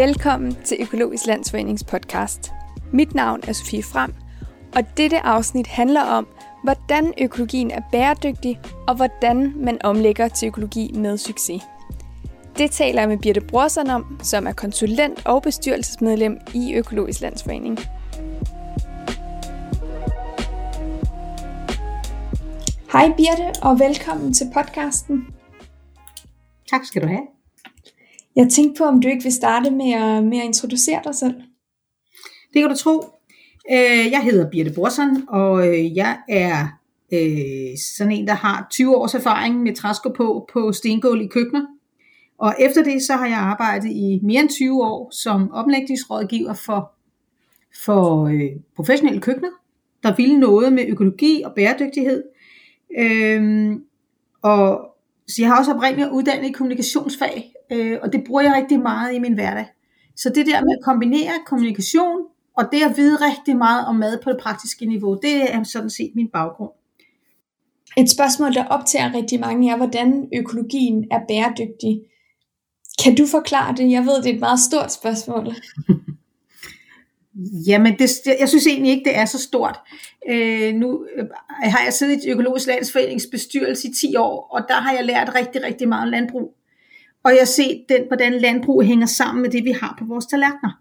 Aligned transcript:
Velkommen 0.00 0.56
til 0.64 0.76
Økologisk 0.80 1.26
Landsforenings 1.26 1.84
podcast. 1.84 2.52
Mit 2.92 3.14
navn 3.14 3.40
er 3.48 3.52
Sofie 3.52 3.82
Frem, 3.82 4.14
og 4.76 4.82
dette 4.96 5.20
afsnit 5.20 5.66
handler 5.66 6.02
om, 6.02 6.26
hvordan 6.64 7.14
økologien 7.20 7.70
er 7.70 7.80
bæredygtig, 7.92 8.60
og 8.88 8.94
hvordan 8.96 9.52
man 9.56 9.82
omlægger 9.84 10.28
til 10.28 10.48
økologi 10.48 10.92
med 10.94 11.18
succes. 11.18 11.62
Det 12.58 12.70
taler 12.70 13.00
jeg 13.00 13.08
med 13.08 13.18
Birte 13.18 13.40
Brorsen 13.40 13.90
om, 13.90 14.20
som 14.22 14.46
er 14.46 14.52
konsulent 14.52 15.26
og 15.26 15.42
bestyrelsesmedlem 15.42 16.38
i 16.54 16.74
Økologisk 16.74 17.20
Landsforening. 17.20 17.78
Hej 22.92 23.12
Birte, 23.16 23.62
og 23.62 23.78
velkommen 23.78 24.34
til 24.34 24.50
podcasten. 24.54 25.26
Tak 26.70 26.84
skal 26.84 27.02
du 27.02 27.06
have. 27.06 27.39
Jeg 28.40 28.48
tænkte 28.48 28.78
på, 28.78 28.84
om 28.84 29.00
du 29.00 29.08
ikke 29.08 29.22
vil 29.22 29.32
starte 29.32 29.70
med 29.70 29.92
at, 29.92 30.24
med 30.24 30.38
at 30.38 30.44
introducere 30.44 31.00
dig 31.04 31.14
selv. 31.14 31.34
Det 32.54 32.62
kan 32.62 32.68
du 32.68 32.76
tro. 32.76 33.00
Øh, 33.72 34.10
jeg 34.10 34.20
hedder 34.22 34.50
Birte 34.50 34.72
Borsen, 34.74 35.24
og 35.28 35.68
øh, 35.68 35.96
jeg 35.96 36.18
er 36.28 36.68
øh, 37.12 37.78
sådan 37.96 38.12
en, 38.12 38.26
der 38.26 38.34
har 38.34 38.66
20 38.70 38.96
års 38.96 39.14
erfaring 39.14 39.62
med 39.62 39.74
træsko 39.74 40.08
på 40.08 40.48
på 40.52 40.72
stengulv 40.72 41.22
i 41.22 41.26
køkkener. 41.26 41.66
Og 42.38 42.54
efter 42.60 42.84
det, 42.84 43.02
så 43.02 43.12
har 43.12 43.26
jeg 43.26 43.38
arbejdet 43.38 43.90
i 43.90 44.20
mere 44.22 44.40
end 44.40 44.48
20 44.48 44.84
år 44.84 45.10
som 45.10 45.50
omlægningsrådgiver 45.52 46.54
for, 46.54 46.92
for 47.84 48.30
professionelle 48.76 49.20
køkkener, 49.20 49.50
der 50.02 50.16
ville 50.16 50.38
noget 50.38 50.72
med 50.72 50.84
økologi 50.88 51.42
og 51.44 51.52
bæredygtighed. 51.54 52.22
Øh, 52.98 53.72
og 54.42 54.89
så 55.30 55.42
jeg 55.42 55.48
har 55.48 55.58
også 55.58 55.72
oprindeligt 55.72 56.10
uddannet 56.10 56.48
i 56.48 56.52
kommunikationsfag, 56.52 57.52
øh, 57.72 57.98
og 58.02 58.12
det 58.12 58.24
bruger 58.26 58.42
jeg 58.42 58.52
rigtig 58.56 58.80
meget 58.80 59.14
i 59.14 59.18
min 59.18 59.34
hverdag. 59.34 59.66
Så 60.16 60.28
det 60.28 60.46
der 60.46 60.60
med 60.60 60.76
at 60.78 60.84
kombinere 60.84 61.32
kommunikation 61.46 62.20
og 62.56 62.64
det 62.72 62.82
at 62.82 62.96
vide 62.96 63.16
rigtig 63.16 63.56
meget 63.56 63.86
om 63.86 63.96
mad 63.96 64.18
på 64.24 64.30
det 64.30 64.38
praktiske 64.40 64.86
niveau, 64.86 65.18
det 65.22 65.54
er 65.54 65.62
sådan 65.62 65.90
set 65.90 66.12
min 66.14 66.28
baggrund. 66.32 66.70
Et 67.96 68.10
spørgsmål, 68.10 68.54
der 68.54 68.64
optager 68.64 69.14
rigtig 69.14 69.40
mange, 69.40 69.72
er, 69.72 69.76
hvordan 69.76 70.28
økologien 70.36 71.04
er 71.10 71.20
bæredygtig. 71.28 72.02
Kan 73.04 73.14
du 73.14 73.26
forklare 73.26 73.76
det? 73.76 73.90
Jeg 73.90 74.02
ved, 74.02 74.22
det 74.22 74.30
er 74.30 74.34
et 74.34 74.40
meget 74.40 74.60
stort 74.60 74.92
spørgsmål. 74.92 75.46
Jamen, 77.66 77.98
det, 77.98 78.10
jeg 78.40 78.48
synes 78.48 78.66
egentlig 78.66 78.92
ikke, 78.92 79.04
det 79.04 79.16
er 79.16 79.24
så 79.24 79.38
stort. 79.38 79.78
Øh, 80.30 80.74
nu 80.74 81.06
øh, 81.16 81.24
har 81.62 81.84
jeg 81.84 81.92
siddet 81.92 82.24
i 82.24 82.30
Økologisk 82.30 82.66
Landsforenings 82.66 83.26
bestyrelse 83.30 83.88
i 83.88 83.92
10 84.00 84.16
år, 84.16 84.48
og 84.52 84.64
der 84.68 84.74
har 84.74 84.92
jeg 84.92 85.04
lært 85.04 85.34
rigtig, 85.34 85.62
rigtig 85.62 85.88
meget 85.88 86.02
om 86.02 86.10
landbrug. 86.10 86.54
Og 87.24 87.30
jeg 87.30 87.40
har 87.40 87.46
set, 87.46 87.84
den, 87.88 88.02
hvordan 88.08 88.32
landbrug 88.32 88.82
hænger 88.82 89.06
sammen 89.06 89.42
med 89.42 89.50
det, 89.50 89.64
vi 89.64 89.70
har 89.70 89.94
på 89.98 90.04
vores 90.04 90.26
tallerkener. 90.26 90.80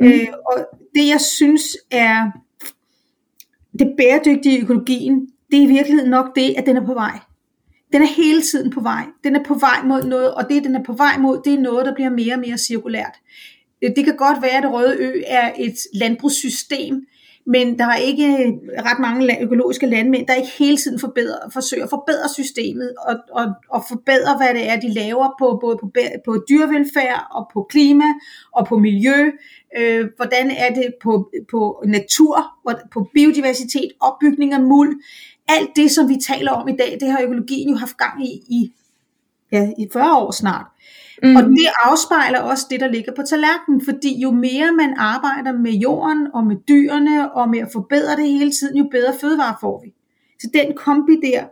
Mm. 0.00 0.06
Øh, 0.06 0.26
og 0.46 0.66
det, 0.94 1.08
jeg 1.08 1.20
synes 1.20 1.62
er 1.90 2.30
det 3.78 3.94
bæredygtige 3.96 4.58
i 4.58 4.62
økologien, 4.62 5.28
det 5.50 5.58
er 5.58 5.62
i 5.62 5.66
virkeligheden 5.66 6.10
nok 6.10 6.36
det, 6.36 6.54
at 6.58 6.66
den 6.66 6.76
er 6.76 6.86
på 6.86 6.94
vej. 6.94 7.18
Den 7.92 8.02
er 8.02 8.06
hele 8.06 8.42
tiden 8.42 8.70
på 8.70 8.80
vej. 8.80 9.04
Den 9.24 9.36
er 9.36 9.44
på 9.44 9.54
vej 9.54 9.82
mod 9.84 10.02
noget, 10.02 10.34
og 10.34 10.48
det, 10.48 10.64
den 10.64 10.74
er 10.74 10.82
på 10.82 10.92
vej 10.92 11.18
mod, 11.18 11.40
det 11.44 11.54
er 11.54 11.60
noget, 11.60 11.86
der 11.86 11.94
bliver 11.94 12.10
mere 12.10 12.34
og 12.34 12.40
mere 12.40 12.58
cirkulært. 12.58 13.14
Det, 13.86 13.96
det 13.96 14.04
kan 14.04 14.16
godt 14.16 14.42
være, 14.42 14.58
at 14.64 14.72
Røde 14.72 14.96
Ø 14.98 15.22
er 15.26 15.52
et 15.58 15.76
landbrugssystem, 15.94 17.06
men 17.46 17.78
der 17.78 17.86
er 17.86 17.96
ikke 17.96 18.58
ret 18.78 18.98
mange 18.98 19.42
økologiske 19.42 19.86
landmænd, 19.86 20.26
der 20.26 20.34
ikke 20.34 20.48
hele 20.58 20.76
tiden 20.76 21.00
forbedrer, 21.00 21.50
forsøger 21.52 21.84
at 21.84 21.90
forbedre 21.90 22.28
systemet 22.34 22.94
og, 23.08 23.16
og, 23.32 23.46
og 23.70 23.84
forbedre, 23.88 24.36
hvad 24.36 24.54
det 24.54 24.70
er, 24.70 24.80
de 24.80 24.94
laver 24.94 25.34
på 25.38 25.58
både 25.60 25.78
på, 25.80 25.90
på 26.24 26.44
dyrevelfærd 26.48 27.26
og 27.30 27.50
på 27.52 27.66
klima 27.70 28.04
og 28.52 28.66
på 28.66 28.78
miljø. 28.78 29.30
Øh, 29.76 30.06
hvordan 30.16 30.50
er 30.50 30.74
det 30.74 30.94
på, 31.02 31.30
på 31.50 31.84
natur, 31.86 32.44
på 32.92 33.08
biodiversitet, 33.14 33.92
opbygning 34.00 34.52
af 34.52 34.60
muld. 34.60 35.00
Alt 35.48 35.70
det, 35.76 35.90
som 35.90 36.08
vi 36.08 36.16
taler 36.26 36.52
om 36.52 36.68
i 36.68 36.76
dag, 36.76 36.98
det 37.00 37.10
har 37.10 37.22
økologien 37.22 37.70
jo 37.70 37.76
haft 37.76 37.96
gang 37.96 38.26
i 38.26 38.30
i, 38.48 38.72
ja, 39.52 39.70
i 39.78 39.88
40 39.92 40.16
år 40.16 40.30
snart. 40.30 40.66
Mm. 41.22 41.36
Og 41.36 41.42
det 41.42 41.68
afspejler 41.84 42.40
også 42.40 42.66
det, 42.70 42.80
der 42.80 42.88
ligger 42.88 43.12
på 43.16 43.22
tallerkenen, 43.22 43.84
fordi 43.84 44.20
jo 44.20 44.30
mere 44.30 44.72
man 44.72 44.94
arbejder 44.96 45.52
med 45.52 45.72
jorden 45.72 46.28
og 46.34 46.46
med 46.46 46.56
dyrene 46.68 47.32
og 47.32 47.48
med 47.48 47.58
at 47.58 47.68
forbedre 47.72 48.16
det 48.16 48.28
hele 48.28 48.50
tiden, 48.50 48.76
jo 48.76 48.88
bedre 48.90 49.14
fødevarer 49.20 49.56
får 49.60 49.82
vi. 49.84 49.92
Så 50.38 50.50
den 50.54 50.76
kombi 50.76 51.12
der, 51.22 51.44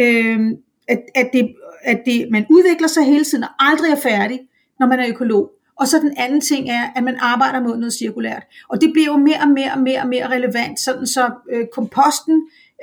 øh, 0.00 0.40
at, 0.88 1.02
at, 1.14 1.30
det, 1.32 1.54
at 1.84 2.02
det, 2.06 2.28
man 2.30 2.46
udvikler 2.50 2.88
sig 2.88 3.04
hele 3.04 3.24
tiden 3.24 3.44
og 3.44 3.50
aldrig 3.58 3.90
er 3.90 3.96
færdig, 3.96 4.40
når 4.80 4.86
man 4.86 5.00
er 5.00 5.08
økolog. 5.08 5.50
Og 5.82 5.88
så 5.88 5.98
den 5.98 6.14
anden 6.16 6.40
ting 6.40 6.70
er, 6.70 6.84
at 6.96 7.04
man 7.04 7.16
arbejder 7.20 7.60
mod 7.60 7.76
noget 7.76 7.92
cirkulært. 7.92 8.42
Og 8.68 8.80
det 8.80 8.90
bliver 8.92 9.06
jo 9.06 9.16
mere 9.16 9.40
og 9.42 9.48
mere 9.48 9.72
og 9.72 9.80
mere 9.80 10.00
og 10.00 10.08
mere 10.08 10.28
relevant, 10.28 10.80
sådan 10.80 11.06
så 11.06 11.30
øh, 11.52 11.66
komposten 11.72 12.36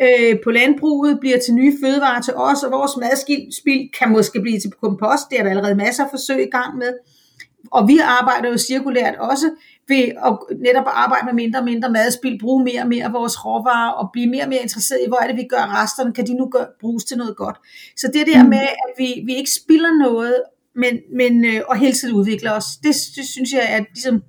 øh, 0.04 0.36
på 0.44 0.52
landbruget 0.52 1.20
bliver 1.20 1.40
til 1.46 1.54
nye 1.54 1.74
fødevarer 1.84 2.22
til 2.22 2.34
os, 2.34 2.64
og 2.64 2.72
vores 2.72 2.92
madspil 2.98 3.90
kan 4.00 4.10
måske 4.12 4.42
blive 4.42 4.60
til 4.60 4.72
kompost. 4.72 5.30
Det 5.30 5.40
er 5.40 5.44
der 5.44 5.50
allerede 5.50 5.76
masser 5.76 6.04
af 6.04 6.10
forsøg 6.10 6.42
i 6.48 6.50
gang 6.50 6.78
med. 6.78 6.94
Og 7.72 7.88
vi 7.88 7.98
arbejder 7.98 8.50
jo 8.50 8.58
cirkulært 8.58 9.16
også 9.16 9.48
ved 9.88 10.04
at 10.28 10.34
netop 10.68 10.88
arbejde 10.88 11.26
med 11.26 11.34
mindre 11.34 11.60
og 11.60 11.66
mindre 11.66 11.90
madspil, 11.92 12.40
bruge 12.40 12.64
mere 12.64 12.82
og 12.82 12.88
mere 12.88 13.06
af 13.06 13.14
vores 13.14 13.46
råvarer 13.46 13.92
og 13.92 14.10
blive 14.14 14.28
mere 14.28 14.44
og 14.44 14.50
mere 14.50 14.62
interesseret 14.62 15.02
i, 15.06 15.08
hvor 15.08 15.18
er 15.18 15.28
det, 15.28 15.38
vi 15.38 15.48
gør 15.50 15.82
resterne, 15.82 16.14
kan 16.14 16.28
de 16.28 16.34
nu 16.34 16.46
gør, 16.46 16.66
bruges 16.82 17.04
til 17.04 17.18
noget 17.18 17.36
godt. 17.36 17.58
Så 17.98 18.12
det 18.14 18.28
der 18.28 18.44
mm. 18.44 18.50
med, 18.50 18.68
at 18.84 18.92
vi, 18.98 19.24
vi 19.26 19.36
ikke 19.36 19.52
spilder 19.52 19.94
noget, 20.06 20.36
men, 20.80 21.00
men, 21.16 21.46
øh, 21.46 21.62
og 21.68 21.78
hele 21.78 21.94
tiden 21.94 22.16
udvikler 22.16 22.52
os, 22.52 22.66
det, 22.84 22.96
det 23.16 23.26
synes 23.28 23.52
jeg 23.54 23.66
er 23.70 23.80
ligesom 23.94 24.24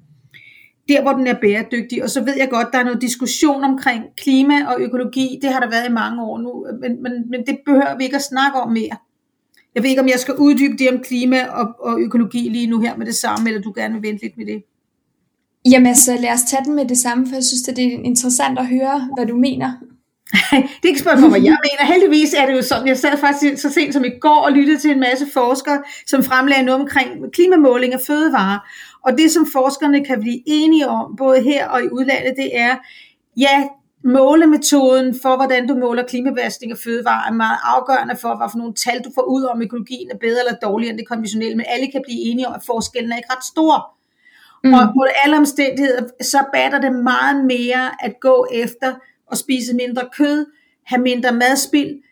der, 0.88 1.02
hvor 1.02 1.12
den 1.12 1.26
er 1.26 1.40
bæredygtig. 1.40 2.02
Og 2.04 2.10
så 2.10 2.24
ved 2.24 2.34
jeg 2.36 2.48
godt, 2.50 2.68
der 2.72 2.78
er 2.78 2.84
noget 2.84 3.02
diskussion 3.02 3.64
omkring 3.64 4.04
klima 4.16 4.54
og 4.66 4.80
økologi. 4.80 5.38
Det 5.42 5.52
har 5.52 5.60
der 5.60 5.70
været 5.70 5.88
i 5.88 5.92
mange 5.92 6.22
år 6.22 6.38
nu, 6.38 6.66
men, 6.80 7.02
men, 7.02 7.12
men 7.30 7.40
det 7.46 7.58
behøver 7.66 7.96
vi 7.98 8.04
ikke 8.04 8.16
at 8.16 8.22
snakke 8.22 8.60
om 8.60 8.72
mere. 8.72 8.96
Jeg 9.74 9.82
ved 9.82 9.90
ikke, 9.90 10.02
om 10.02 10.08
jeg 10.08 10.18
skal 10.18 10.34
uddybe 10.34 10.76
det 10.78 10.90
om 10.90 10.98
klima 10.98 11.44
og, 11.44 11.66
og 11.80 12.00
økologi 12.00 12.48
lige 12.48 12.66
nu 12.66 12.80
her 12.80 12.96
med 12.96 13.06
det 13.06 13.14
samme, 13.14 13.48
eller 13.48 13.62
du 13.62 13.72
gerne 13.76 13.94
vil 13.94 14.02
vente 14.02 14.22
lidt 14.22 14.36
med 14.36 14.46
det. 14.46 14.62
Jamen 15.70 15.94
så 15.94 16.16
lad 16.20 16.32
os 16.32 16.42
tage 16.42 16.64
den 16.64 16.74
med 16.74 16.88
det 16.88 16.98
samme, 16.98 17.26
for 17.26 17.34
jeg 17.34 17.44
synes, 17.44 17.62
det 17.62 17.78
er 17.78 17.98
interessant 18.04 18.58
at 18.58 18.66
høre, 18.66 19.08
hvad 19.16 19.26
du 19.26 19.36
mener 19.36 19.72
det 20.32 20.84
er 20.84 20.88
ikke 20.88 21.00
spørgsmål, 21.00 21.30
hvad 21.30 21.40
jeg 21.40 21.56
mener. 21.62 21.92
Heldigvis 21.92 22.34
er 22.34 22.46
det 22.46 22.56
jo 22.56 22.62
sådan, 22.62 22.86
jeg 22.86 22.98
sad 22.98 23.18
faktisk 23.18 23.62
så 23.62 23.70
sent 23.70 23.94
som 23.94 24.04
i 24.04 24.18
går 24.20 24.40
og 24.46 24.52
lyttede 24.52 24.78
til 24.78 24.90
en 24.90 25.00
masse 25.00 25.26
forskere, 25.32 25.82
som 26.06 26.24
fremlagde 26.24 26.62
noget 26.62 26.80
omkring 26.80 27.32
klimamåling 27.32 27.92
af 27.92 28.00
fødevarer. 28.06 28.58
Og 29.06 29.18
det, 29.18 29.30
som 29.30 29.46
forskerne 29.52 30.04
kan 30.04 30.20
blive 30.20 30.40
enige 30.46 30.88
om, 30.88 31.16
både 31.16 31.42
her 31.42 31.68
og 31.68 31.82
i 31.82 31.88
udlandet, 31.88 32.34
det 32.36 32.58
er, 32.58 32.76
ja, 33.36 33.68
målemetoden 34.04 35.18
for, 35.22 35.36
hvordan 35.36 35.66
du 35.68 35.74
måler 35.74 36.02
klimabelastning 36.02 36.72
af 36.72 36.78
fødevarer, 36.78 37.28
er 37.28 37.32
meget 37.32 37.58
afgørende 37.64 38.16
for, 38.16 38.36
hvad 38.36 38.48
for 38.50 38.58
nogle 38.58 38.74
tal 38.74 38.98
du 39.04 39.10
får 39.14 39.22
ud 39.22 39.42
om 39.42 39.62
økologien 39.62 40.10
er 40.10 40.16
bedre 40.16 40.40
eller 40.46 40.58
dårligere 40.62 40.90
end 40.90 40.98
det 40.98 41.08
konventionelle, 41.08 41.56
men 41.56 41.66
alle 41.68 41.86
kan 41.92 42.02
blive 42.06 42.20
enige 42.20 42.48
om, 42.48 42.54
at 42.54 42.62
forskellen 42.66 43.12
er 43.12 43.16
ikke 43.16 43.32
ret 43.32 43.44
stor. 43.44 43.74
Mm. 44.64 44.74
Og 44.74 44.80
på 44.80 45.06
alle 45.24 45.36
omstændigheder, 45.36 46.02
så 46.22 46.38
batter 46.52 46.80
det 46.80 46.92
meget 46.92 47.44
mere 47.44 48.04
at 48.04 48.12
gå 48.20 48.46
efter 48.52 48.94
at 49.32 49.38
spise 49.38 49.74
mindre 49.74 50.08
kød, 50.16 50.46
have 50.86 51.02
mindre 51.02 51.32
madspild, 51.32 52.02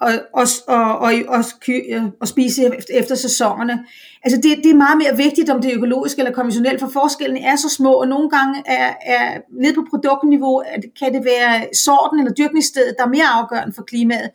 og, 0.00 0.12
og, 0.32 0.46
og, 0.68 0.98
og, 0.98 1.12
og, 1.28 1.44
øh, 1.68 2.02
og 2.20 2.28
spise 2.28 2.70
efter, 2.90 3.14
sæsonerne. 3.14 3.84
Altså 4.24 4.40
det, 4.40 4.64
det 4.64 4.70
er 4.70 4.74
meget 4.74 4.98
mere 4.98 5.16
vigtigt, 5.16 5.50
om 5.50 5.62
det 5.62 5.70
er 5.70 5.76
økologisk 5.76 6.18
eller 6.18 6.32
konventionelt, 6.32 6.80
for 6.80 6.88
forskellen 6.88 7.36
er 7.36 7.56
så 7.56 7.68
små, 7.68 7.92
og 7.92 8.08
nogle 8.08 8.30
gange 8.30 8.62
er, 8.66 8.94
er 9.02 9.40
ned 9.50 9.74
på 9.74 9.86
produktniveau, 9.90 10.58
at 10.58 10.84
kan 10.98 11.14
det 11.14 11.24
være 11.24 11.66
sorten 11.84 12.18
eller 12.18 12.34
dyrkningsstedet, 12.34 12.94
der 12.98 13.04
er 13.04 13.08
mere 13.08 13.26
afgørende 13.26 13.74
for 13.74 13.82
klimaet. 13.82 14.30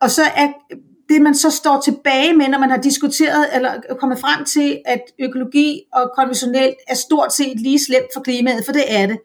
Og 0.00 0.10
så 0.10 0.22
er 0.22 0.48
det, 1.08 1.22
man 1.22 1.34
så 1.34 1.50
står 1.50 1.80
tilbage 1.80 2.34
med, 2.34 2.48
når 2.48 2.58
man 2.58 2.70
har 2.70 2.80
diskuteret 2.80 3.46
eller 3.54 3.80
kommet 4.00 4.18
frem 4.18 4.44
til, 4.44 4.82
at 4.86 5.02
økologi 5.18 5.80
og 5.92 6.12
konventionelt 6.18 6.76
er 6.88 6.94
stort 6.94 7.34
set 7.34 7.60
lige 7.60 7.84
slemt 7.84 8.10
for 8.14 8.20
klimaet, 8.20 8.64
for 8.64 8.72
det 8.72 8.84
er 8.88 9.06
det. 9.06 9.18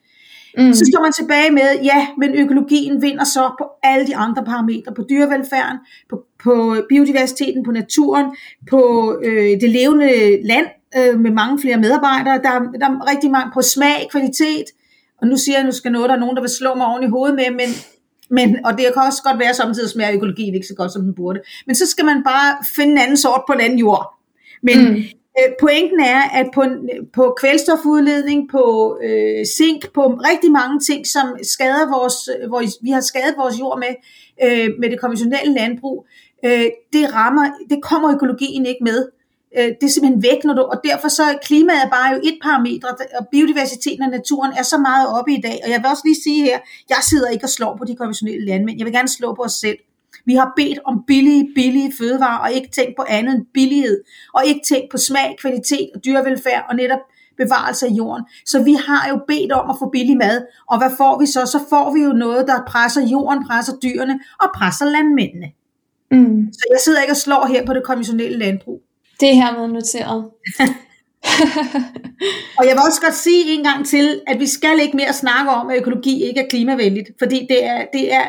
Mm. 0.58 0.74
Så 0.74 0.84
står 0.92 1.02
man 1.02 1.14
tilbage 1.14 1.52
med, 1.52 1.70
ja, 1.84 2.08
men 2.18 2.36
økologien 2.36 3.02
vinder 3.02 3.24
så 3.24 3.56
på 3.60 3.66
alle 3.84 4.08
de 4.08 4.16
andre 4.16 4.44
parametre, 4.44 4.94
på 4.96 5.04
dyrevelfærden, 5.10 5.80
på, 6.10 6.16
på 6.44 6.76
biodiversiteten, 6.90 7.64
på 7.64 7.72
naturen, 7.72 8.26
på 8.70 8.82
øh, 9.24 9.62
det 9.62 9.70
levende 9.70 10.10
land 10.48 10.68
øh, 10.98 11.20
med 11.20 11.32
mange 11.32 11.60
flere 11.62 11.78
medarbejdere, 11.78 12.38
der, 12.38 12.80
der 12.80 12.88
er 12.90 13.12
rigtig 13.12 13.32
mange 13.32 13.52
på 13.54 13.62
smag, 13.62 14.08
kvalitet, 14.12 14.66
og 15.22 15.28
nu 15.28 15.38
siger 15.38 15.58
jeg, 15.58 15.66
nu 15.66 15.72
skal 15.72 15.92
noget, 15.92 16.10
der 16.10 16.16
er 16.16 16.20
nogen, 16.20 16.36
der 16.36 16.42
vil 16.42 16.58
slå 16.60 16.74
mig 16.76 16.86
oven 16.86 17.04
i 17.04 17.08
hovedet 17.08 17.36
med, 17.36 17.50
men, 17.52 17.70
men, 18.30 18.66
og 18.66 18.72
det 18.78 18.86
kan 18.94 19.04
også 19.08 19.24
godt 19.24 19.40
være 19.40 19.54
samtidig, 19.54 19.86
at 19.86 19.92
smager 19.92 20.14
økologi 20.14 20.56
ikke 20.56 20.68
så 20.68 20.76
godt, 20.76 20.94
som 20.94 21.02
den 21.02 21.14
burde. 21.16 21.40
Men 21.68 21.76
så 21.76 21.88
skal 21.88 22.06
man 22.06 22.24
bare 22.24 22.58
finde 22.76 22.92
en 22.92 22.98
anden 22.98 23.18
sort 23.18 23.42
på 23.48 23.54
en 23.54 23.62
anden 23.62 23.80
jord. 23.80 24.14
Men, 24.64 24.78
mm. 24.92 25.04
Øh, 25.40 25.54
pointen 25.60 26.00
er, 26.00 26.22
at 26.22 26.48
på, 26.54 26.64
på 27.14 27.36
kvælstofudledning, 27.40 28.50
på 28.50 28.98
øh, 29.04 29.46
zink, 29.46 29.94
på 29.94 30.02
rigtig 30.02 30.52
mange 30.52 30.80
ting, 30.80 31.08
som 31.08 31.26
skader 31.44 31.98
vores, 31.98 32.30
hvor 32.48 32.62
vi 32.84 32.90
har 32.90 33.02
skadet 33.02 33.34
vores 33.38 33.60
jord 33.60 33.80
med, 33.80 33.94
øh, 34.46 34.70
med 34.80 34.90
det 34.90 35.00
konventionelle 35.00 35.54
landbrug, 35.54 36.08
øh, 36.46 36.66
det 36.94 37.14
rammer, 37.14 37.46
det 37.70 37.80
kommer 37.84 38.16
økologien 38.16 38.66
ikke 38.66 38.84
med. 38.84 39.00
øh, 39.58 39.70
det 39.80 39.84
er 39.84 39.94
simpelthen 39.94 40.24
væk, 40.24 40.44
når 40.44 40.54
du, 40.54 40.62
og 40.62 40.78
derfor 40.84 41.08
så 41.08 41.24
er 41.24 41.38
klimaet 41.44 41.88
bare 41.92 42.14
jo 42.14 42.20
et 42.24 42.38
parametre, 42.44 42.90
og 43.20 43.28
biodiversiteten 43.32 44.04
og 44.04 44.10
naturen 44.10 44.52
er 44.60 44.64
så 44.64 44.78
meget 44.78 45.08
oppe 45.20 45.32
i 45.34 45.42
dag. 45.42 45.58
Og 45.64 45.70
jeg 45.70 45.80
vil 45.80 45.88
også 45.94 46.06
lige 46.06 46.22
sige 46.24 46.44
her, 46.44 46.60
jeg 46.90 46.98
sidder 47.02 47.30
ikke 47.30 47.46
og 47.46 47.50
slår 47.50 47.76
på 47.78 47.86
de 47.86 47.96
konventionelle 47.96 48.46
landmænd. 48.46 48.78
Jeg 48.78 48.86
vil 48.86 48.94
gerne 48.94 49.08
slå 49.08 49.34
på 49.34 49.42
os 49.42 49.54
selv. 49.54 49.78
Vi 50.26 50.34
har 50.34 50.54
bedt 50.56 50.80
om 50.86 51.04
billige, 51.08 51.50
billige 51.56 51.94
fødevarer, 51.98 52.40
og 52.40 52.52
ikke 52.52 52.70
tænkt 52.72 52.94
på 52.98 53.06
andet 53.10 53.36
end 53.36 53.46
billighed, 53.54 54.04
og 54.34 54.46
ikke 54.46 54.62
tænkt 54.68 54.92
på 54.92 54.98
smag, 54.98 55.36
kvalitet 55.42 55.90
og 55.96 56.06
dyrevelfærd, 56.06 56.66
og 56.70 56.76
netop 56.76 57.00
bevarelse 57.38 57.88
af 57.88 57.92
jorden. 57.92 58.26
Så 58.46 58.64
vi 58.64 58.74
har 58.88 59.10
jo 59.10 59.20
bedt 59.28 59.52
om 59.52 59.70
at 59.70 59.76
få 59.80 59.90
billig 59.90 60.18
mad, 60.18 60.46
og 60.70 60.78
hvad 60.78 60.90
får 60.98 61.20
vi 61.20 61.26
så? 61.26 61.46
Så 61.46 61.60
får 61.70 61.94
vi 61.94 62.00
jo 62.00 62.14
noget, 62.14 62.48
der 62.48 62.64
presser 62.68 63.02
jorden, 63.02 63.48
presser 63.48 63.74
dyrene 63.84 64.20
og 64.42 64.50
presser 64.56 64.86
landmændene. 64.86 65.48
Mm. 66.12 66.54
Så 66.54 66.66
jeg 66.72 66.80
sidder 66.80 67.02
ikke 67.02 67.14
og 67.14 67.18
slår 67.18 67.46
her 67.46 67.66
på 67.66 67.74
det 67.74 67.84
konventionelle 67.84 68.38
landbrug. 68.38 68.82
Det 69.20 69.30
er 69.30 69.34
hermed 69.34 69.68
noteret. 69.68 70.18
og 72.58 72.66
jeg 72.68 72.74
vil 72.76 72.84
også 72.88 73.02
godt 73.02 73.16
sige 73.16 73.54
en 73.54 73.64
gang 73.64 73.86
til, 73.86 74.22
at 74.28 74.40
vi 74.40 74.48
skal 74.48 74.80
ikke 74.82 74.98
mere 74.98 75.14
snakke 75.14 75.52
om, 75.52 75.70
at 75.70 75.78
økologi 75.78 76.24
ikke 76.24 76.42
er 76.42 76.50
klimavenligt, 76.50 77.10
fordi 77.20 77.48
det 77.50 77.66
er, 77.66 77.86
det 77.94 78.14
er 78.14 78.26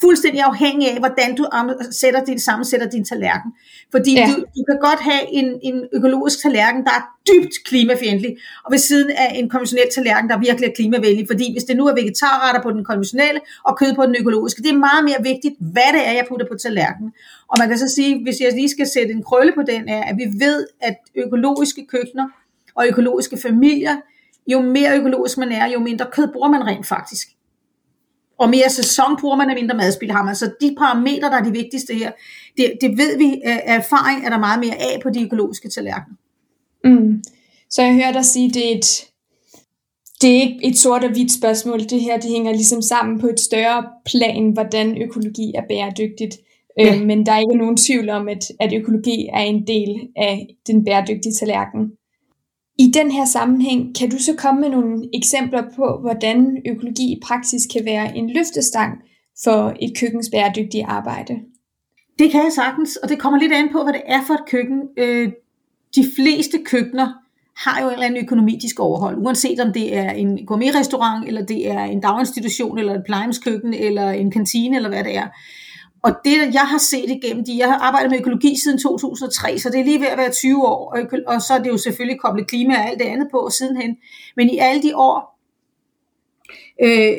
fuldstændig 0.00 0.42
afhængig 0.42 0.90
af, 0.92 0.98
hvordan 0.98 1.34
du 1.34 1.46
sætter 1.90 2.24
din, 2.24 2.38
sammensætter 2.38 2.88
din 2.88 3.04
tallerken. 3.04 3.52
Fordi 3.90 4.14
ja. 4.14 4.26
du, 4.26 4.34
du 4.56 4.64
kan 4.68 4.78
godt 4.80 5.00
have 5.00 5.22
en, 5.32 5.58
en 5.62 5.86
økologisk 5.92 6.42
tallerken, 6.42 6.84
der 6.84 6.90
er 6.90 7.04
dybt 7.28 7.54
klimafjendtlig, 7.64 8.36
og 8.64 8.72
ved 8.72 8.78
siden 8.78 9.10
af 9.10 9.32
en 9.34 9.48
konventionel 9.48 9.88
tallerken, 9.94 10.30
der 10.30 10.38
virkelig 10.38 10.68
er 10.68 10.74
klimavenlig. 10.74 11.26
Fordi 11.26 11.52
hvis 11.52 11.64
det 11.64 11.76
nu 11.76 11.86
er 11.86 11.94
vegetarretter 11.94 12.62
på 12.62 12.70
den 12.70 12.84
konventionelle, 12.84 13.40
og 13.64 13.78
kød 13.78 13.94
på 13.94 14.06
den 14.06 14.16
økologiske, 14.20 14.62
det 14.62 14.70
er 14.70 14.78
meget 14.88 15.04
mere 15.04 15.20
vigtigt, 15.22 15.54
hvad 15.58 15.90
det 15.92 16.02
er, 16.08 16.12
jeg 16.12 16.24
putter 16.28 16.46
på 16.46 16.56
tallerkenen. 16.62 17.12
Og 17.48 17.56
man 17.58 17.68
kan 17.68 17.78
så 17.78 17.88
sige, 17.94 18.22
hvis 18.22 18.40
jeg 18.40 18.52
lige 18.52 18.68
skal 18.68 18.86
sætte 18.86 19.12
en 19.12 19.22
krølle 19.22 19.52
på 19.52 19.62
den, 19.62 19.88
er, 19.88 20.02
at 20.02 20.16
vi 20.16 20.26
ved, 20.44 20.66
at 20.80 20.96
økologiske 21.14 21.86
køkkener 21.86 22.26
og 22.74 22.88
økologiske 22.88 23.38
familier, 23.42 23.96
jo 24.46 24.60
mere 24.60 24.98
økologisk 24.98 25.38
man 25.38 25.52
er, 25.52 25.66
jo 25.66 25.78
mindre 25.80 26.06
kød 26.12 26.28
bruger 26.32 26.48
man 26.48 26.66
rent 26.66 26.86
faktisk 26.86 27.28
og 28.38 28.50
mere 28.50 28.70
sæson 28.70 29.16
bruger 29.20 29.36
man 29.36 29.50
af 29.50 29.56
mindre 29.56 29.76
madspil 29.76 30.10
har 30.10 30.24
man. 30.24 30.36
Så 30.36 30.50
de 30.60 30.74
parametre, 30.78 31.30
der 31.30 31.36
er 31.36 31.44
de 31.44 31.52
vigtigste 31.52 31.94
her, 31.94 32.12
det, 32.56 32.72
det 32.80 32.98
ved 32.98 33.18
vi 33.18 33.40
af 33.44 33.62
erfaring, 33.66 34.26
er 34.26 34.30
der 34.30 34.38
meget 34.38 34.60
mere 34.60 34.74
af 34.74 35.00
på 35.02 35.10
de 35.10 35.24
økologiske 35.24 35.68
tallerkener. 35.68 36.16
Mm. 36.84 37.22
Så 37.70 37.82
jeg 37.82 37.94
hører 37.94 38.12
dig 38.12 38.24
sige, 38.24 38.50
det 38.50 38.72
er 38.72 38.78
et, 38.78 39.04
det 40.22 40.30
er 40.30 40.40
ikke 40.40 40.58
et 40.62 40.78
sort 40.78 41.04
og 41.04 41.10
hvidt 41.10 41.32
spørgsmål. 41.32 41.80
Det 41.80 42.00
her 42.00 42.20
det 42.20 42.30
hænger 42.30 42.52
ligesom 42.52 42.82
sammen 42.82 43.20
på 43.20 43.26
et 43.26 43.40
større 43.40 43.84
plan, 44.04 44.50
hvordan 44.52 45.02
økologi 45.02 45.52
er 45.54 45.62
bæredygtigt. 45.68 46.36
Ja. 46.78 46.94
Øh, 46.94 47.06
men 47.06 47.26
der 47.26 47.32
er 47.32 47.38
ikke 47.38 47.58
nogen 47.58 47.76
tvivl 47.76 48.08
om, 48.10 48.28
at, 48.28 48.44
at 48.60 48.72
økologi 48.72 49.28
er 49.32 49.40
en 49.40 49.66
del 49.66 50.08
af 50.16 50.48
den 50.66 50.84
bæredygtige 50.84 51.32
tallerken. 51.32 51.92
I 52.78 52.90
den 52.94 53.10
her 53.10 53.24
sammenhæng, 53.24 53.96
kan 53.98 54.10
du 54.10 54.18
så 54.18 54.34
komme 54.36 54.60
med 54.60 54.70
nogle 54.70 55.08
eksempler 55.14 55.62
på, 55.76 55.98
hvordan 56.00 56.62
økologi 56.66 57.12
i 57.12 57.20
praksis 57.22 57.66
kan 57.72 57.84
være 57.84 58.16
en 58.16 58.30
løftestang 58.30 58.98
for 59.44 59.74
et 59.80 59.98
køkkens 60.00 60.30
bæredygtige 60.32 60.86
arbejde? 60.86 61.34
Det 62.18 62.30
kan 62.30 62.44
jeg 62.44 62.52
sagtens, 62.52 62.96
og 62.96 63.08
det 63.08 63.18
kommer 63.18 63.38
lidt 63.38 63.52
an 63.52 63.68
på, 63.72 63.82
hvad 63.82 63.92
det 63.92 64.02
er 64.06 64.20
for 64.26 64.34
et 64.34 64.46
køkken. 64.48 64.82
Øh, 64.96 65.32
de 65.94 66.04
fleste 66.16 66.58
køkkener 66.64 67.12
har 67.56 67.80
jo 67.82 67.86
en 67.86 67.92
eller 67.92 68.06
anden 68.06 68.24
økonomi, 68.24 68.58
de 68.62 68.68
skal 68.68 68.82
overholde, 68.82 69.18
uanset 69.18 69.60
om 69.60 69.72
det 69.72 69.96
er 69.96 70.10
en 70.10 70.46
gourmetrestaurant, 70.46 71.28
eller 71.28 71.44
det 71.44 71.70
er 71.70 71.84
en 71.84 72.00
daginstitution, 72.00 72.78
eller 72.78 72.94
et 72.94 73.04
plejehjemskøkken, 73.06 73.74
eller 73.74 74.10
en 74.10 74.30
kantine, 74.30 74.76
eller 74.76 74.88
hvad 74.88 75.04
det 75.04 75.16
er. 75.16 75.28
Og 76.08 76.14
det, 76.24 76.54
jeg 76.54 76.66
har 76.72 76.78
set 76.78 77.10
igennem 77.10 77.44
de, 77.44 77.58
jeg 77.58 77.68
har 77.68 77.78
arbejdet 77.78 78.10
med 78.10 78.18
økologi 78.18 78.56
siden 78.64 78.78
2003, 78.78 79.58
så 79.58 79.70
det 79.70 79.80
er 79.80 79.84
lige 79.84 80.00
ved 80.00 80.06
at 80.06 80.18
være 80.18 80.32
20 80.32 80.66
år, 80.66 80.94
og, 80.94 81.18
og 81.26 81.42
så 81.42 81.54
er 81.54 81.58
det 81.58 81.70
jo 81.70 81.76
selvfølgelig 81.76 82.20
koblet 82.20 82.46
klima 82.46 82.74
og 82.74 82.86
alt 82.88 82.98
det 82.98 83.04
andet 83.04 83.28
på 83.30 83.48
sidenhen. 83.50 83.96
Men 84.36 84.50
i 84.50 84.58
alle 84.58 84.82
de 84.82 84.96
år, 84.96 85.40
øh, 86.82 87.16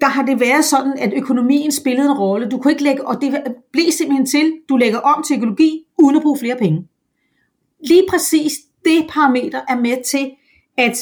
der 0.00 0.06
har 0.06 0.22
det 0.26 0.40
været 0.40 0.64
sådan, 0.64 0.98
at 0.98 1.12
økonomien 1.16 1.72
spillede 1.72 2.08
en 2.08 2.18
rolle. 2.18 2.48
Du 2.48 2.58
kunne 2.58 2.72
ikke 2.72 2.82
lægge, 2.82 3.06
og 3.06 3.20
det 3.20 3.42
blev 3.72 3.90
simpelthen 3.90 4.26
til, 4.26 4.52
du 4.68 4.76
lægger 4.76 4.98
om 4.98 5.22
til 5.22 5.36
økologi, 5.36 5.84
uden 5.98 6.16
at 6.16 6.22
bruge 6.22 6.38
flere 6.38 6.56
penge. 6.56 6.88
Lige 7.88 8.04
præcis 8.10 8.52
det 8.84 9.06
parameter 9.08 9.60
er 9.68 9.76
med 9.76 10.04
til, 10.04 10.30
at 10.78 10.96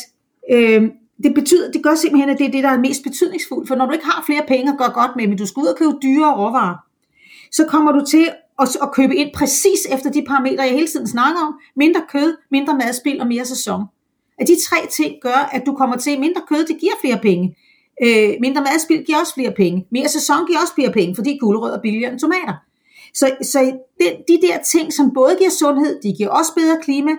øh, 0.52 0.82
det 1.22 1.34
betyder, 1.34 1.70
det 1.70 1.82
gør 1.82 1.94
simpelthen, 1.94 2.30
at 2.30 2.38
det 2.38 2.46
er 2.46 2.50
det, 2.50 2.64
der 2.64 2.70
er 2.70 2.78
mest 2.78 3.02
betydningsfuldt. 3.02 3.68
For 3.68 3.74
når 3.74 3.86
du 3.86 3.92
ikke 3.92 4.04
har 4.04 4.22
flere 4.26 4.44
penge 4.48 4.72
at 4.72 4.78
gøre 4.78 4.92
godt 4.92 5.16
med, 5.16 5.26
men 5.28 5.38
du 5.38 5.46
skal 5.46 5.60
ud 5.60 5.66
og 5.66 5.76
købe 5.78 5.92
dyre 6.02 6.34
råvarer, 6.36 6.83
så 7.56 7.64
kommer 7.68 7.92
du 7.92 8.04
til 8.04 8.28
at, 8.60 8.68
at 8.82 8.92
købe 8.92 9.16
ind 9.16 9.30
præcis 9.34 9.80
efter 9.94 10.10
de 10.10 10.24
parametre, 10.28 10.64
jeg 10.64 10.72
hele 10.72 10.88
tiden 10.88 11.06
snakker 11.06 11.40
om. 11.40 11.54
Mindre 11.76 12.02
kød, 12.12 12.36
mindre 12.50 12.74
madspil 12.76 13.20
og 13.20 13.26
mere 13.26 13.44
sæson. 13.44 13.82
At 14.38 14.48
de 14.48 14.56
tre 14.68 14.86
ting 14.90 15.14
gør, 15.22 15.48
at 15.52 15.62
du 15.66 15.74
kommer 15.74 15.96
til 15.96 16.20
mindre 16.20 16.42
kød, 16.48 16.64
det 16.64 16.80
giver 16.80 16.92
flere 17.00 17.18
penge. 17.22 17.56
Øh, 18.04 18.30
mindre 18.40 18.62
madspil 18.62 19.04
giver 19.04 19.18
også 19.18 19.34
flere 19.34 19.52
penge. 19.56 19.86
Mere 19.90 20.08
sæson 20.08 20.46
giver 20.46 20.58
også 20.60 20.74
flere 20.74 20.92
penge, 20.92 21.14
fordi 21.14 21.38
gulerødder 21.40 21.76
er 21.76 21.82
billigere 21.82 22.12
end 22.12 22.20
tomater. 22.20 22.54
Så, 23.14 23.36
så 23.42 23.58
de, 24.00 24.04
de 24.28 24.46
der 24.46 24.58
ting, 24.62 24.92
som 24.92 25.10
både 25.14 25.36
giver 25.38 25.50
sundhed, 25.50 26.00
de 26.02 26.12
giver 26.12 26.30
også 26.30 26.54
bedre 26.54 26.78
klima, 26.82 27.10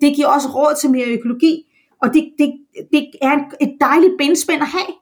det 0.00 0.16
giver 0.16 0.28
også 0.28 0.48
råd 0.48 0.74
til 0.80 0.90
mere 0.90 1.06
økologi, 1.06 1.62
og 2.02 2.14
det, 2.14 2.32
det, 2.38 2.52
det 2.92 3.06
er 3.22 3.36
et 3.60 3.76
dejligt 3.80 4.14
benspænd 4.18 4.62
at 4.62 4.68
have. 4.68 4.92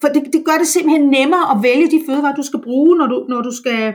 For 0.00 0.08
det, 0.08 0.22
det 0.32 0.44
gør 0.44 0.58
det 0.58 0.66
simpelthen 0.66 1.08
nemmere 1.08 1.50
at 1.56 1.62
vælge 1.62 1.90
de 1.90 2.02
fødevarer, 2.06 2.34
du 2.34 2.42
skal 2.42 2.60
bruge, 2.60 2.98
når 2.98 3.06
du, 3.06 3.26
når 3.28 3.42
du 3.42 3.50
skal... 3.56 3.94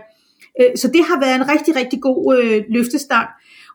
Øh, 0.61 0.77
så 0.77 0.87
det 0.87 1.03
har 1.03 1.19
været 1.19 1.35
en 1.35 1.49
rigtig, 1.49 1.75
rigtig 1.75 2.01
god 2.01 2.37
øh, 2.37 2.63
løftestang. 2.69 3.27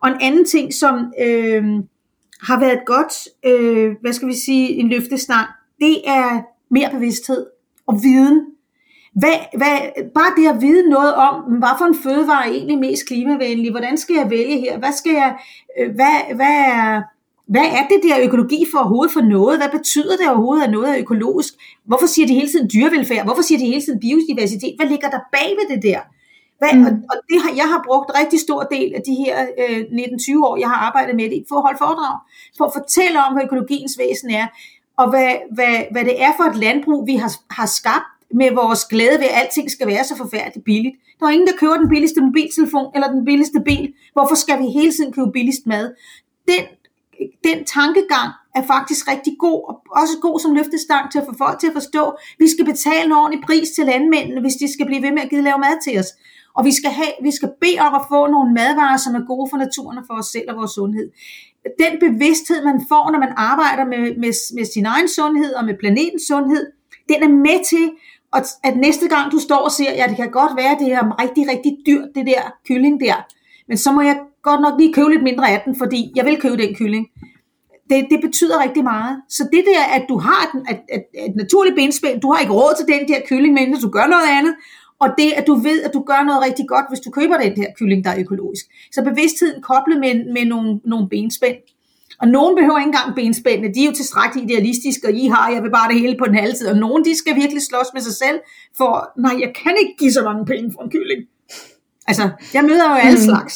Og 0.02 0.08
en 0.08 0.16
anden 0.20 0.44
ting, 0.44 0.74
som 0.74 0.94
øh, 1.20 1.64
har 2.42 2.60
været 2.60 2.80
godt, 2.86 3.14
øh, 3.46 3.94
hvad 4.00 4.12
skal 4.12 4.28
vi 4.28 4.34
sige, 4.34 4.68
en 4.68 4.88
løftestang, 4.88 5.46
det 5.80 6.08
er 6.08 6.42
mere 6.70 6.90
bevidsthed 6.90 7.46
og 7.86 8.02
viden. 8.02 8.46
Hvad, 9.14 9.36
hvad, 9.56 9.76
bare 10.14 10.32
det 10.36 10.56
at 10.56 10.62
vide 10.62 10.90
noget 10.90 11.14
om, 11.14 11.34
hvad 11.42 11.74
for 11.78 11.84
en 11.84 11.94
fødevare 12.02 12.46
er 12.46 12.52
egentlig 12.52 12.78
mest 12.78 13.06
klimavenlig, 13.06 13.70
hvordan 13.70 13.96
skal 13.98 14.16
jeg 14.16 14.30
vælge 14.30 14.60
her, 14.60 14.78
hvad 14.78 14.92
skal 14.92 15.12
jeg, 15.12 15.38
øh, 15.78 15.94
hvad, 15.94 16.34
hvad 16.34 16.56
er, 16.66 17.02
hvad 17.52 17.66
er 17.78 17.84
det 17.90 18.00
der 18.02 18.24
økologi 18.26 18.60
for 18.72 18.78
overhovedet 18.78 19.12
for 19.12 19.20
noget? 19.20 19.58
Hvad 19.58 19.68
betyder 19.78 20.16
det 20.16 20.28
overhovedet, 20.28 20.64
at 20.64 20.70
noget 20.70 20.88
er 20.90 20.98
økologisk? 20.98 21.52
Hvorfor 21.84 22.06
siger 22.06 22.26
de 22.26 22.34
hele 22.34 22.48
tiden 22.48 22.70
dyrevelfærd? 22.74 23.24
Hvorfor 23.24 23.42
siger 23.42 23.58
de 23.58 23.64
hele 23.64 23.82
tiden 23.82 24.00
biodiversitet? 24.00 24.74
Hvad 24.78 24.88
ligger 24.92 25.08
der 25.10 25.20
bag 25.32 25.48
ved 25.58 25.76
det 25.76 25.82
der? 25.82 26.00
Hvad, 26.60 26.72
mm. 26.74 26.84
og, 26.86 26.92
og 27.10 27.16
det 27.30 27.38
har, 27.42 27.52
jeg 27.60 27.68
har 27.72 27.80
brugt 27.88 28.10
rigtig 28.20 28.40
stor 28.40 28.62
del 28.62 28.90
af 28.98 29.02
de 29.08 29.14
her 29.24 29.36
øh, 29.60 29.80
19-20 29.80 30.46
år, 30.48 30.56
jeg 30.56 30.68
har 30.68 30.78
arbejdet 30.88 31.14
med 31.16 31.30
det, 31.30 31.44
for 31.48 31.56
at 31.56 31.62
holde 31.66 31.78
foredrag, 31.84 32.16
for 32.58 32.64
at 32.64 32.74
fortælle 32.78 33.16
om, 33.24 33.32
hvad 33.32 33.44
økologiens 33.44 33.94
væsen 33.98 34.30
er, 34.30 34.46
og 35.00 35.06
hvad, 35.10 35.30
hvad, 35.56 35.76
hvad 35.92 36.04
det 36.04 36.22
er 36.22 36.32
for 36.38 36.44
et 36.44 36.56
landbrug, 36.56 37.06
vi 37.06 37.16
har, 37.16 37.32
har 37.50 37.66
skabt 37.66 38.10
med 38.40 38.50
vores 38.60 38.84
glæde 38.84 39.18
ved, 39.22 39.28
at 39.30 39.38
alting 39.42 39.70
skal 39.70 39.86
være 39.86 40.04
så 40.04 40.16
forfærdeligt 40.16 40.64
billigt. 40.64 40.96
Der 41.20 41.26
er 41.26 41.30
ingen, 41.30 41.48
der 41.48 41.56
køber 41.60 41.76
den 41.76 41.88
billigste 41.88 42.20
mobiltelefon 42.20 42.86
eller 42.94 43.08
den 43.16 43.24
billigste 43.24 43.60
bil. 43.60 43.92
Hvorfor 44.12 44.34
skal 44.34 44.58
vi 44.62 44.66
hele 44.78 44.92
tiden 44.92 45.12
købe 45.12 45.32
billigst 45.32 45.66
mad? 45.66 45.94
Den 46.48 46.64
den 47.44 47.64
tankegang 47.64 48.30
er 48.54 48.62
faktisk 48.74 49.10
rigtig 49.12 49.34
god, 49.38 49.60
og 49.68 49.74
også 50.02 50.14
god 50.22 50.40
som 50.40 50.54
løftestang 50.54 51.12
til 51.12 51.18
at 51.18 51.26
få 51.28 51.34
folk 51.38 51.58
til 51.60 51.66
at 51.66 51.72
forstå, 51.80 52.04
at 52.08 52.16
vi 52.38 52.48
skal 52.48 52.64
betale 52.64 53.04
en 53.04 53.12
ordentlig 53.12 53.40
pris 53.48 53.68
til 53.70 53.84
landmændene, 53.86 54.40
hvis 54.40 54.56
de 54.62 54.72
skal 54.72 54.86
blive 54.86 55.02
ved 55.02 55.12
med 55.12 55.22
at 55.22 55.30
give 55.30 55.42
lave 55.42 55.58
mad 55.58 55.76
til 55.84 55.98
os. 55.98 56.10
Og 56.56 56.64
vi 56.64 56.72
skal, 56.78 56.90
have, 56.90 57.12
vi 57.22 57.30
skal 57.38 57.50
bede 57.60 57.78
om 57.86 57.94
at 57.94 58.04
få 58.12 58.20
nogle 58.26 58.54
madvarer, 58.60 58.96
som 58.96 59.14
er 59.14 59.24
gode 59.26 59.46
for 59.50 59.56
naturen 59.56 59.98
og 59.98 60.04
for 60.06 60.14
os 60.20 60.26
selv 60.26 60.50
og 60.50 60.56
vores 60.56 60.70
sundhed. 60.70 61.08
Den 61.84 61.92
bevidsthed, 62.06 62.64
man 62.64 62.78
får, 62.90 63.04
når 63.12 63.18
man 63.18 63.32
arbejder 63.36 63.84
med, 63.92 64.02
med, 64.22 64.32
med 64.56 64.64
sin 64.74 64.86
egen 64.86 65.08
sundhed 65.08 65.52
og 65.54 65.64
med 65.64 65.74
planetens 65.82 66.22
sundhed, 66.22 66.64
den 67.08 67.22
er 67.22 67.32
med 67.46 67.58
til, 67.72 67.86
at, 68.36 68.46
at 68.64 68.76
næste 68.76 69.08
gang 69.08 69.32
du 69.32 69.38
står 69.38 69.62
og 69.68 69.72
siger, 69.72 69.92
ja, 69.94 70.04
det 70.08 70.16
kan 70.16 70.30
godt 70.30 70.56
være, 70.56 70.72
at 70.74 70.78
det 70.78 70.92
er 70.92 71.22
rigtig, 71.22 71.44
rigtig 71.52 71.72
dyrt, 71.86 72.08
det 72.14 72.26
der 72.26 72.42
kylling 72.68 73.00
der, 73.00 73.16
men 73.68 73.78
så 73.78 73.92
må 73.92 74.00
jeg 74.00 74.16
godt 74.50 74.60
nok 74.66 74.74
lige 74.80 74.92
købe 74.92 75.10
lidt 75.10 75.22
mindre 75.30 75.46
af 75.54 75.62
den, 75.64 75.72
fordi 75.82 76.00
jeg 76.16 76.24
vil 76.24 76.40
købe 76.44 76.56
den 76.62 76.74
kylling. 76.80 77.04
Det, 77.90 77.98
det 78.12 78.20
betyder 78.26 78.62
rigtig 78.64 78.84
meget. 78.84 79.14
Så 79.36 79.42
det 79.54 79.62
der, 79.70 79.82
at 79.96 80.04
du 80.08 80.16
har 80.26 80.40
et, 80.46 80.52
et, 80.72 80.80
et, 80.96 81.04
et 81.28 81.34
naturligt 81.42 81.76
benspænd, 81.76 82.20
du 82.20 82.28
har 82.32 82.38
ikke 82.40 82.52
råd 82.60 82.74
til 82.78 82.86
den 82.94 83.02
der 83.10 83.20
kylling, 83.28 83.52
men 83.54 83.80
du 83.86 83.90
gør 83.98 84.06
noget 84.14 84.28
andet, 84.38 84.54
og 85.02 85.08
det, 85.18 85.30
at 85.38 85.44
du 85.46 85.54
ved, 85.54 85.78
at 85.82 85.92
du 85.94 86.00
gør 86.10 86.22
noget 86.28 86.40
rigtig 86.46 86.66
godt, 86.68 86.86
hvis 86.90 87.00
du 87.00 87.10
køber 87.10 87.36
den 87.44 87.56
der 87.56 87.68
kylling, 87.78 88.04
der 88.04 88.10
er 88.10 88.18
økologisk. 88.24 88.64
Så 88.94 89.00
bevidstheden 89.10 89.62
koblet 89.62 89.98
med, 90.04 90.14
med 90.36 90.44
nogle, 90.52 90.80
nogle 90.84 91.08
benspænd. 91.08 91.58
Og 92.20 92.28
nogen 92.28 92.56
behøver 92.58 92.78
ikke 92.78 92.92
engang 92.92 93.14
benspændene, 93.14 93.74
de 93.74 93.80
er 93.82 93.86
jo 93.90 93.92
tilstrækkeligt 93.92 94.50
idealistiske, 94.50 95.06
og 95.08 95.12
I 95.22 95.26
har, 95.34 95.50
jeg 95.54 95.62
vil 95.62 95.70
bare 95.70 95.88
det 95.92 96.00
hele 96.00 96.16
på 96.18 96.26
den 96.26 96.34
halve 96.34 96.54
tid. 96.58 96.66
Og 96.68 96.76
nogen, 96.76 97.04
de 97.04 97.18
skal 97.18 97.34
virkelig 97.42 97.62
slås 97.62 97.88
med 97.94 98.02
sig 98.08 98.14
selv, 98.24 98.38
for 98.78 98.92
nej, 99.24 99.34
jeg 99.44 99.50
kan 99.62 99.74
ikke 99.82 99.94
give 99.98 100.12
så 100.12 100.22
mange 100.28 100.44
penge 100.52 100.72
for 100.74 100.80
en 100.82 100.90
kylling. 100.90 101.22
Altså, 102.08 102.24
jeg 102.54 102.62
møder 102.64 102.86
jo 102.90 102.96
alle 103.06 103.20
mm. 103.20 103.28
slags 103.30 103.54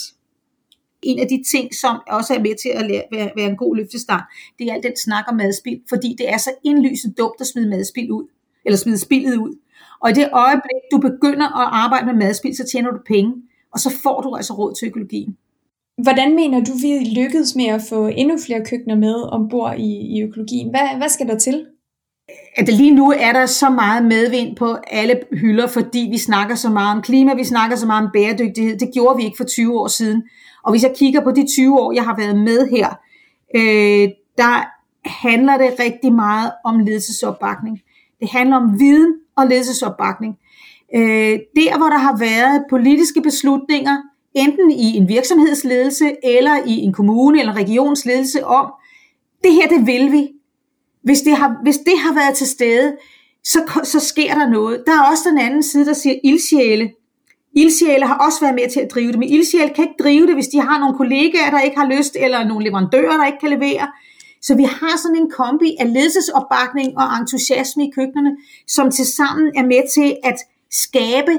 en 1.02 1.18
af 1.18 1.28
de 1.28 1.42
ting, 1.52 1.74
som 1.74 1.96
også 2.08 2.34
er 2.34 2.40
med 2.40 2.54
til 2.62 2.68
at 2.68 2.86
lære, 2.90 3.02
være, 3.12 3.30
være 3.36 3.50
en 3.50 3.56
god 3.56 3.76
løftestang, 3.76 4.22
det 4.58 4.68
er 4.68 4.74
al 4.74 4.82
den 4.82 4.96
snak 4.96 5.24
om 5.28 5.36
madspil, 5.36 5.80
fordi 5.88 6.16
det 6.18 6.32
er 6.32 6.38
så 6.38 6.50
indlysende 6.64 7.14
dumt 7.14 7.40
at 7.40 7.46
smide 7.46 7.68
madspil 7.68 8.12
ud, 8.12 8.26
eller 8.64 8.76
smide 8.76 8.98
spillet 8.98 9.36
ud. 9.36 9.58
Og 10.02 10.10
i 10.10 10.12
det 10.12 10.28
øjeblik, 10.32 10.82
du 10.92 10.98
begynder 10.98 11.46
at 11.46 11.68
arbejde 11.72 12.06
med 12.06 12.14
madspil, 12.14 12.56
så 12.56 12.64
tjener 12.72 12.90
du 12.90 12.98
penge, 13.06 13.32
og 13.72 13.78
så 13.80 13.90
får 14.02 14.20
du 14.20 14.34
altså 14.34 14.54
råd 14.54 14.74
til 14.74 14.88
økologien. 14.88 15.36
Hvordan 16.02 16.34
mener 16.34 16.64
du, 16.64 16.72
vi 16.82 17.20
lykkedes 17.20 17.56
med 17.56 17.66
at 17.66 17.82
få 17.88 18.06
endnu 18.06 18.38
flere 18.46 18.64
køkkener 18.64 18.96
med 18.96 19.32
ombord 19.32 19.78
i, 19.78 20.16
i 20.16 20.22
økologien? 20.22 20.70
Hvad, 20.70 20.96
hvad 20.98 21.08
skal 21.08 21.26
der 21.26 21.38
til? 21.38 21.66
At 22.56 22.68
lige 22.68 22.94
nu 22.94 23.12
er 23.16 23.32
der 23.32 23.46
så 23.46 23.70
meget 23.70 24.04
medvind 24.04 24.56
på 24.56 24.76
alle 24.86 25.20
hylder, 25.32 25.66
fordi 25.66 26.08
vi 26.10 26.18
snakker 26.18 26.54
så 26.54 26.70
meget 26.70 26.96
om 26.96 27.02
klima, 27.02 27.34
vi 27.34 27.44
snakker 27.44 27.76
så 27.76 27.86
meget 27.86 28.04
om 28.04 28.10
bæredygtighed. 28.12 28.78
Det 28.78 28.90
gjorde 28.94 29.16
vi 29.16 29.24
ikke 29.24 29.36
for 29.36 29.44
20 29.44 29.80
år 29.80 29.86
siden. 29.86 30.22
Og 30.64 30.70
hvis 30.70 30.82
jeg 30.82 30.94
kigger 30.96 31.20
på 31.20 31.30
de 31.30 31.46
20 31.56 31.80
år, 31.80 31.92
jeg 31.92 32.04
har 32.04 32.16
været 32.16 32.38
med 32.38 32.68
her, 32.68 32.88
øh, 33.56 34.08
der 34.38 34.64
handler 35.08 35.58
det 35.58 35.80
rigtig 35.80 36.12
meget 36.12 36.52
om 36.64 36.78
ledelsesopbakning. 36.78 37.80
Det 38.20 38.30
handler 38.30 38.56
om 38.56 38.80
viden 38.80 39.14
og 39.36 39.46
ledelsesopbakning. 39.46 40.38
Øh, 40.94 41.38
der, 41.56 41.78
hvor 41.78 41.86
der 41.86 41.98
har 41.98 42.16
været 42.18 42.64
politiske 42.70 43.20
beslutninger, 43.20 43.96
enten 44.34 44.70
i 44.70 44.96
en 44.96 45.08
virksomhedsledelse 45.08 46.12
eller 46.24 46.56
i 46.66 46.76
en 46.76 46.92
kommune 46.92 47.40
eller 47.40 47.52
regionsledelse 47.52 48.46
om, 48.46 48.72
det 49.44 49.52
her, 49.52 49.68
det 49.68 49.86
vil 49.86 50.12
vi. 50.12 50.28
Hvis 51.02 51.20
det 51.20 51.36
har, 51.36 51.56
hvis 51.62 51.78
det 51.78 51.98
har 51.98 52.14
været 52.14 52.36
til 52.36 52.46
stede, 52.46 52.96
så, 53.44 53.80
så 53.84 54.00
sker 54.00 54.34
der 54.34 54.48
noget. 54.48 54.82
Der 54.86 54.92
er 54.92 55.10
også 55.10 55.28
den 55.28 55.38
anden 55.38 55.62
side, 55.62 55.86
der 55.86 55.92
siger 55.92 56.14
ildsjæle. 56.24 56.90
Ildsjæle 57.56 58.06
har 58.06 58.18
også 58.26 58.40
været 58.40 58.54
med 58.54 58.70
til 58.70 58.80
at 58.80 58.90
drive 58.94 59.12
det, 59.12 59.18
men 59.18 59.28
ildsjæle 59.28 59.74
kan 59.74 59.84
ikke 59.84 60.02
drive 60.02 60.26
det, 60.26 60.34
hvis 60.34 60.48
de 60.48 60.60
har 60.60 60.78
nogle 60.78 60.96
kollegaer, 60.96 61.50
der 61.50 61.60
ikke 61.60 61.78
har 61.78 61.88
lyst, 61.96 62.16
eller 62.20 62.44
nogle 62.44 62.64
leverandører, 62.64 63.16
der 63.16 63.26
ikke 63.26 63.38
kan 63.38 63.50
levere. 63.50 63.88
Så 64.42 64.56
vi 64.56 64.62
har 64.62 64.98
sådan 65.02 65.16
en 65.16 65.30
kombi 65.30 65.76
af 65.80 65.92
ledelsesopbakning 65.92 66.98
og 66.98 67.06
entusiasme 67.20 67.86
i 67.88 67.90
køkkenerne, 67.90 68.36
som 68.66 68.90
tilsammen 68.90 69.52
er 69.56 69.62
med 69.62 69.82
til 69.94 70.16
at 70.24 70.38
skabe 70.70 71.32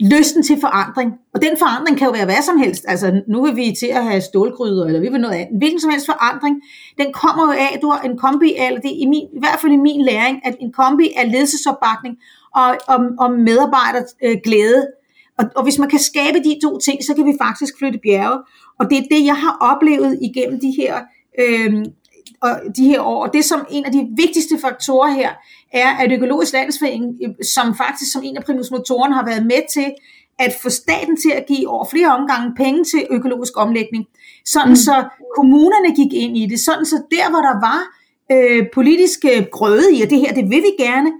lysten 0.00 0.42
til 0.42 0.60
forandring. 0.60 1.12
Og 1.34 1.42
den 1.42 1.58
forandring 1.58 1.98
kan 1.98 2.06
jo 2.06 2.12
være 2.12 2.24
hvad 2.24 2.42
som 2.42 2.58
helst. 2.58 2.84
Altså 2.88 3.22
nu 3.28 3.42
vil 3.42 3.56
vi 3.56 3.76
til 3.80 3.86
at 3.86 4.04
have 4.04 4.20
stålgryder, 4.20 4.86
eller 4.86 5.00
vi 5.00 5.08
vil 5.08 5.20
noget 5.20 5.34
andet. 5.34 5.58
Hvilken 5.58 5.80
som 5.80 5.90
helst 5.90 6.06
forandring, 6.06 6.62
den 6.98 7.12
kommer 7.12 7.46
jo 7.46 7.52
af, 7.52 7.70
at 7.74 7.82
du 7.82 7.88
har 7.90 8.00
en 8.00 8.18
kombi 8.18 8.54
af, 8.54 8.66
eller 8.66 8.80
det 8.80 8.90
er 8.90 9.00
i, 9.04 9.06
min, 9.06 9.26
i 9.36 9.38
hvert 9.38 9.58
fald 9.60 9.72
i 9.72 9.76
min 9.76 10.02
læring, 10.04 10.46
at 10.46 10.56
en 10.60 10.72
kombi 10.72 11.12
af 11.16 11.32
ledelsesopbakning 11.32 12.14
og, 12.54 12.76
og, 12.92 12.98
og 13.18 13.28
medarbejderglæde. 13.32 14.86
Og, 15.38 15.44
og 15.56 15.62
hvis 15.62 15.78
man 15.78 15.88
kan 15.88 15.98
skabe 15.98 16.38
de 16.38 16.60
to 16.62 16.78
ting, 16.78 17.04
så 17.04 17.14
kan 17.14 17.26
vi 17.26 17.34
faktisk 17.42 17.78
flytte 17.78 17.98
bjerge. 18.02 18.38
Og 18.78 18.90
det 18.90 18.98
er 18.98 19.02
det, 19.10 19.24
jeg 19.24 19.36
har 19.36 19.56
oplevet 19.60 20.18
igennem 20.22 20.60
de 20.60 20.70
her 20.78 21.00
øh, 21.40 21.84
og 22.40 22.60
de 22.76 22.84
her 22.84 23.00
år. 23.00 23.26
Og 23.26 23.32
det 23.32 23.44
som 23.44 23.66
en 23.70 23.84
af 23.84 23.92
de 23.92 24.08
vigtigste 24.16 24.58
faktorer 24.58 25.10
her, 25.10 25.30
er, 25.72 25.96
at 25.96 26.12
Økologisk 26.12 26.52
Landsforening, 26.52 27.18
som 27.54 27.76
faktisk 27.76 28.12
som 28.12 28.22
en 28.24 28.36
af 28.36 28.44
primusmotorerne 28.44 29.14
har 29.14 29.24
været 29.24 29.46
med 29.46 29.62
til 29.72 29.94
at 30.38 30.52
få 30.62 30.70
staten 30.70 31.16
til 31.16 31.30
at 31.30 31.44
give 31.48 31.68
over 31.68 31.84
flere 31.84 32.16
omgange 32.16 32.54
penge 32.56 32.84
til 32.84 33.06
økologisk 33.10 33.52
omlægning, 33.56 34.04
sådan 34.44 34.68
mm. 34.68 34.76
så 34.76 35.04
kommunerne 35.36 35.96
gik 35.96 36.12
ind 36.12 36.36
i 36.36 36.46
det, 36.46 36.60
sådan 36.60 36.86
så 36.86 36.96
der, 37.10 37.30
hvor 37.30 37.40
der 37.48 37.60
var 37.68 37.80
øh, 38.32 38.66
politiske 38.74 39.48
grøde 39.52 39.96
i, 39.96 40.02
og 40.02 40.10
det 40.10 40.18
her, 40.18 40.34
det 40.34 40.50
vil 40.50 40.62
vi 40.62 40.84
gerne, 40.84 41.10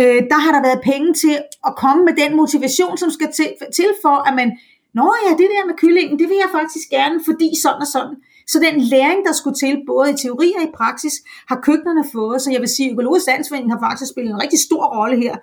øh, 0.00 0.20
der 0.30 0.38
har 0.44 0.52
der 0.52 0.62
været 0.68 0.80
penge 0.92 1.14
til 1.14 1.34
at 1.68 1.72
komme 1.82 2.04
med 2.04 2.14
den 2.22 2.36
motivation, 2.36 2.98
som 2.98 3.10
skal 3.10 3.32
til, 3.32 3.48
til 3.78 3.90
for, 4.02 4.16
at 4.28 4.34
man, 4.40 4.48
nå 4.94 5.06
ja, 5.26 5.30
det 5.40 5.48
der 5.54 5.66
med 5.66 5.76
kyllingen, 5.82 6.18
det 6.18 6.28
vil 6.28 6.42
jeg 6.44 6.50
faktisk 6.58 6.86
gerne, 6.90 7.18
fordi 7.28 7.48
sådan 7.62 7.80
og 7.86 7.90
sådan. 7.96 8.16
Så 8.52 8.56
den 8.66 8.80
læring, 8.80 9.20
der 9.26 9.32
skulle 9.32 9.58
til, 9.64 9.82
både 9.86 10.10
i 10.10 10.16
teori 10.24 10.48
og 10.58 10.62
i 10.68 10.70
praksis, 10.80 11.14
har 11.48 11.58
køkkenerne 11.66 12.04
fået. 12.12 12.42
Så 12.42 12.50
jeg 12.50 12.60
vil 12.60 12.68
sige, 12.76 12.86
at 12.88 12.92
Økologisk 12.92 13.26
Landsforening 13.26 13.72
har 13.72 13.80
faktisk 13.86 14.10
spillet 14.10 14.30
en 14.32 14.42
rigtig 14.42 14.58
stor 14.58 14.84
rolle 14.96 15.16
her, 15.24 15.34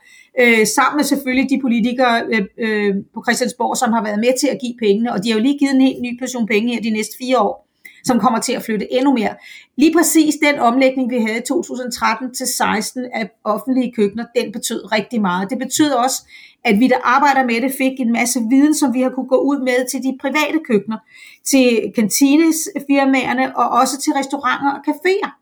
øh, 0.41 0.67
sammen 0.75 0.97
med 0.97 1.05
selvfølgelig 1.11 1.49
de 1.49 1.61
politikere 1.61 2.15
øh, 2.33 2.45
øh, 2.65 2.95
på 3.13 3.19
Christiansborg, 3.25 3.77
som 3.77 3.93
har 3.93 4.03
været 4.03 4.19
med 4.19 4.33
til 4.41 4.47
at 4.47 4.57
give 4.63 4.75
pengene. 4.79 5.13
Og 5.13 5.23
de 5.23 5.29
har 5.29 5.37
jo 5.37 5.43
lige 5.43 5.59
givet 5.59 5.75
en 5.75 5.81
helt 5.81 6.01
ny 6.01 6.19
portion 6.19 6.47
penge 6.47 6.73
her 6.73 6.81
de 6.81 6.89
næste 6.89 7.15
fire 7.21 7.39
år 7.39 7.64
som 8.05 8.19
kommer 8.19 8.39
til 8.39 8.53
at 8.53 8.63
flytte 8.63 8.93
endnu 8.93 9.13
mere. 9.13 9.35
Lige 9.77 9.93
præcis 9.93 10.35
den 10.35 10.59
omlægning, 10.59 11.11
vi 11.11 11.17
havde 11.17 11.37
i 11.37 11.41
2013 11.47 12.33
til 12.33 12.47
16 12.47 13.05
af 13.13 13.29
offentlige 13.43 13.93
køkkener, 13.95 14.25
den 14.35 14.51
betød 14.51 14.91
rigtig 14.91 15.21
meget. 15.21 15.49
Det 15.49 15.59
betød 15.59 15.91
også, 15.91 16.27
at 16.63 16.79
vi, 16.79 16.87
der 16.87 16.97
arbejder 17.03 17.43
med 17.45 17.61
det, 17.61 17.71
fik 17.77 17.99
en 17.99 18.11
masse 18.11 18.39
viden, 18.49 18.75
som 18.75 18.93
vi 18.93 19.01
har 19.01 19.09
kunne 19.09 19.27
gå 19.27 19.37
ud 19.37 19.59
med 19.59 19.89
til 19.91 19.99
de 20.03 20.17
private 20.21 20.59
køkkener, 20.67 20.97
til 21.43 21.91
kantinesfirmaerne 21.95 23.57
og 23.57 23.69
også 23.69 24.01
til 24.01 24.13
restauranter 24.13 24.71
og 24.71 24.81
caféer. 24.89 25.41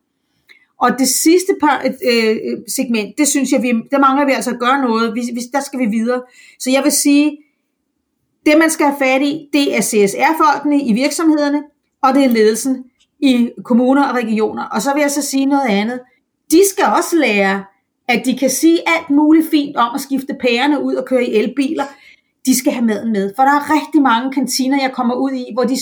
Og 0.77 0.99
det 0.99 1.07
sidste 1.07 1.53
par, 1.61 1.83
øh, 1.85 2.29
øh, 2.31 2.57
segment, 2.67 3.17
det 3.17 3.27
synes 3.27 3.51
jeg, 3.51 3.61
vi, 3.61 3.73
der 3.91 3.99
mangler 3.99 4.25
vi 4.25 4.31
altså 4.31 4.51
at 4.51 4.59
gøre 4.59 4.81
noget. 4.81 5.15
Vi, 5.15 5.21
vi, 5.33 5.41
der 5.53 5.59
skal 5.59 5.79
vi 5.79 5.85
videre. 5.85 6.21
Så 6.59 6.71
jeg 6.71 6.83
vil 6.83 6.91
sige, 6.91 7.37
det 8.45 8.57
man 8.57 8.69
skal 8.69 8.85
have 8.85 8.99
fat 8.99 9.21
i, 9.21 9.49
det 9.53 9.77
er 9.77 9.81
CSR-folkene 9.81 10.81
i 10.81 10.93
virksomhederne, 10.93 11.63
og 12.03 12.13
det 12.13 12.23
er 12.23 12.29
ledelsen 12.29 12.83
i 13.19 13.49
kommuner 13.63 14.07
og 14.07 14.15
regioner. 14.15 14.63
Og 14.63 14.81
så 14.81 14.93
vil 14.93 15.01
jeg 15.01 15.11
så 15.11 15.21
sige 15.21 15.45
noget 15.45 15.67
andet. 15.69 15.99
De 16.51 16.61
skal 16.69 16.85
også 16.85 17.15
lære, 17.15 17.63
at 18.07 18.21
de 18.25 18.37
kan 18.37 18.49
sige 18.49 18.79
alt 18.85 19.09
muligt 19.09 19.49
fint 19.49 19.77
om 19.77 19.95
at 19.95 20.01
skifte 20.01 20.33
pærerne 20.41 20.83
ud 20.83 20.95
og 20.95 21.05
køre 21.05 21.23
i 21.23 21.35
elbiler. 21.35 21.83
De 22.45 22.57
skal 22.57 22.71
have 22.71 22.85
maden 22.85 23.11
med. 23.11 23.31
For 23.35 23.43
der 23.43 23.51
er 23.51 23.75
rigtig 23.75 24.01
mange 24.01 24.31
kantiner, 24.31 24.81
jeg 24.81 24.91
kommer 24.91 25.15
ud 25.15 25.31
i, 25.31 25.45
hvor 25.53 25.63
de 25.63 25.77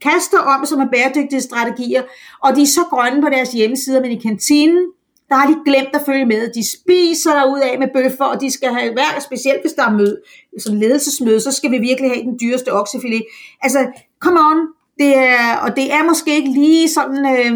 kaster 0.00 0.38
om 0.38 0.66
som 0.66 0.80
er 0.80 0.86
bæredygtige 0.92 1.40
strategier, 1.40 2.02
og 2.42 2.56
de 2.56 2.62
er 2.62 2.66
så 2.66 2.84
grønne 2.90 3.22
på 3.22 3.28
deres 3.28 3.52
hjemmesider, 3.52 4.00
men 4.00 4.10
i 4.10 4.20
kantinen, 4.20 4.84
der 5.28 5.34
har 5.34 5.46
de 5.50 5.56
glemt 5.64 5.94
at 5.94 6.02
følge 6.06 6.26
med. 6.26 6.50
De 6.54 6.70
spiser 6.70 7.30
derud 7.34 7.60
af 7.60 7.78
med 7.78 7.88
bøffer, 7.94 8.24
og 8.24 8.40
de 8.40 8.50
skal 8.50 8.68
have 8.68 8.92
hver, 8.92 9.20
specielt 9.20 9.60
hvis 9.60 9.72
der 9.72 9.86
er 9.86 9.92
møde, 9.92 10.20
som 10.58 10.74
ledelsesmøde, 10.74 11.40
så 11.40 11.52
skal 11.52 11.70
vi 11.70 11.78
virkelig 11.78 12.10
have 12.10 12.22
den 12.22 12.38
dyreste 12.40 12.72
oksefilet. 12.72 13.22
Altså, 13.62 13.86
come 14.20 14.40
on, 14.40 14.58
det 14.98 15.18
er, 15.18 15.56
og 15.56 15.76
det 15.76 15.92
er 15.92 16.04
måske 16.04 16.36
ikke 16.36 16.50
lige 16.50 16.88
sådan 16.88 17.26
øh, 17.34 17.52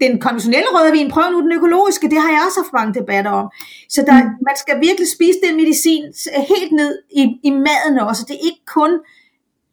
den 0.00 0.20
konventionelle 0.20 0.68
rødvin. 0.76 1.10
Prøv 1.10 1.30
nu 1.32 1.40
den 1.40 1.52
økologiske, 1.52 2.08
det 2.08 2.18
har 2.20 2.30
jeg 2.30 2.42
også 2.46 2.60
haft 2.62 2.72
mange 2.72 3.00
debatter 3.00 3.30
om. 3.30 3.48
Så 3.88 4.00
der, 4.06 4.16
mm. 4.22 4.30
man 4.48 4.56
skal 4.62 4.80
virkelig 4.80 5.08
spise 5.16 5.38
den 5.46 5.56
medicin 5.56 6.04
helt 6.52 6.72
ned 6.72 6.98
i, 7.10 7.22
i 7.42 7.50
maden 7.50 7.98
også. 8.08 8.22
Det 8.28 8.34
er 8.34 8.44
ikke 8.50 8.64
kun 8.66 8.90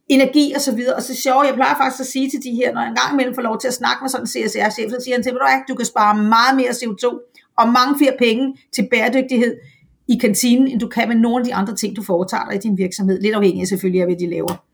energi 0.07 0.53
og 0.55 0.61
så 0.61 0.75
videre. 0.75 0.95
Og 0.95 1.03
så 1.03 1.15
sjovt, 1.15 1.45
jeg 1.47 1.55
plejer 1.55 1.75
faktisk 1.75 1.99
at 1.99 2.07
sige 2.07 2.29
til 2.29 2.43
de 2.43 2.51
her, 2.59 2.73
når 2.73 2.81
jeg 2.81 2.89
engang 2.89 3.13
imellem 3.13 3.35
får 3.35 3.41
lov 3.41 3.59
til 3.59 3.67
at 3.67 3.73
snakke 3.73 3.99
med 4.01 4.09
sådan 4.09 4.23
en 4.23 4.33
CSR-chef, 4.33 4.89
så 4.91 4.99
siger 5.03 5.15
han 5.15 5.23
til 5.23 5.33
mig, 5.33 5.53
at 5.53 5.63
du 5.69 5.75
kan 5.75 5.85
spare 5.85 6.13
meget 6.35 6.55
mere 6.55 6.71
CO2 6.79 7.05
og 7.57 7.65
mange 7.77 7.97
flere 7.97 8.15
penge 8.19 8.57
til 8.75 8.87
bæredygtighed 8.91 9.55
i 10.07 10.15
kantinen, 10.17 10.67
end 10.67 10.79
du 10.79 10.87
kan 10.87 11.07
med 11.07 11.15
nogle 11.15 11.39
af 11.39 11.45
de 11.45 11.53
andre 11.53 11.75
ting, 11.75 11.95
du 11.95 12.03
foretager 12.03 12.45
dig 12.45 12.55
i 12.55 12.59
din 12.59 12.77
virksomhed. 12.77 13.21
Lidt 13.21 13.35
afhængig 13.35 13.61
af 13.61 13.67
selvfølgelig 13.67 14.01
af, 14.01 14.07
hvad 14.07 14.15
de 14.15 14.29
laver. 14.29 14.65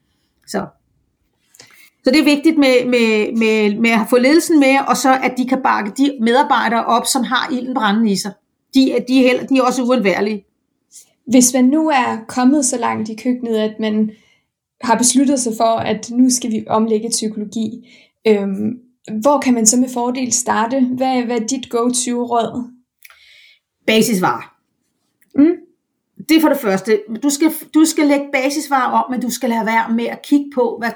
Så 0.47 0.65
så 2.03 2.11
det 2.11 2.19
er 2.19 2.23
vigtigt 2.35 2.57
med, 2.57 2.85
med, 2.85 3.33
med, 3.37 3.79
med 3.79 3.89
at 3.89 4.07
få 4.09 4.17
ledelsen 4.17 4.59
med, 4.59 4.77
og 4.87 4.97
så 4.97 5.19
at 5.23 5.33
de 5.37 5.47
kan 5.47 5.61
bakke 5.63 5.91
de 5.97 6.17
medarbejdere 6.21 6.85
op, 6.85 7.05
som 7.05 7.23
har 7.23 7.49
ilden 7.51 7.73
brændende 7.73 8.11
i 8.11 8.15
sig. 8.15 8.31
De, 8.73 8.79
de, 9.07 9.19
er, 9.19 9.27
heller, 9.27 9.45
de 9.45 9.57
er 9.57 9.61
også 9.61 9.83
uundværlige. 9.83 10.45
Hvis 11.27 11.53
man 11.53 11.65
nu 11.65 11.89
er 11.89 12.17
kommet 12.27 12.65
så 12.65 12.77
langt 12.77 13.09
i 13.09 13.15
køkkenet, 13.15 13.55
at 13.57 13.75
man 13.79 14.11
har 14.81 14.97
besluttet 14.97 15.39
sig 15.39 15.53
for, 15.57 15.75
at 15.75 16.11
nu 16.11 16.29
skal 16.29 16.51
vi 16.51 16.65
omlægge 16.67 17.09
til 17.09 17.27
økologi, 17.29 17.89
øhm, 18.27 18.79
hvor 19.21 19.39
kan 19.39 19.53
man 19.53 19.65
så 19.65 19.77
med 19.77 19.89
fordel 19.89 20.33
starte? 20.33 20.79
Hvad, 20.79 21.23
hvad 21.23 21.41
er 21.41 21.47
dit 21.47 21.69
go-to-råd? 21.69 22.71
Basisvarer. 23.87 24.55
Mm. 25.35 25.55
Det 26.29 26.37
er 26.37 26.41
for 26.41 26.49
det 26.49 26.57
første. 26.57 26.99
Du 27.23 27.29
skal, 27.29 27.51
du 27.73 27.85
skal 27.85 28.07
lægge 28.07 28.25
basisvarer 28.33 28.91
om, 28.91 29.11
men 29.11 29.21
du 29.21 29.29
skal 29.29 29.49
lade 29.49 29.65
være 29.65 29.95
med 29.95 30.05
at 30.05 30.21
kigge 30.21 30.45
på, 30.55 30.75
hvad 30.79 30.91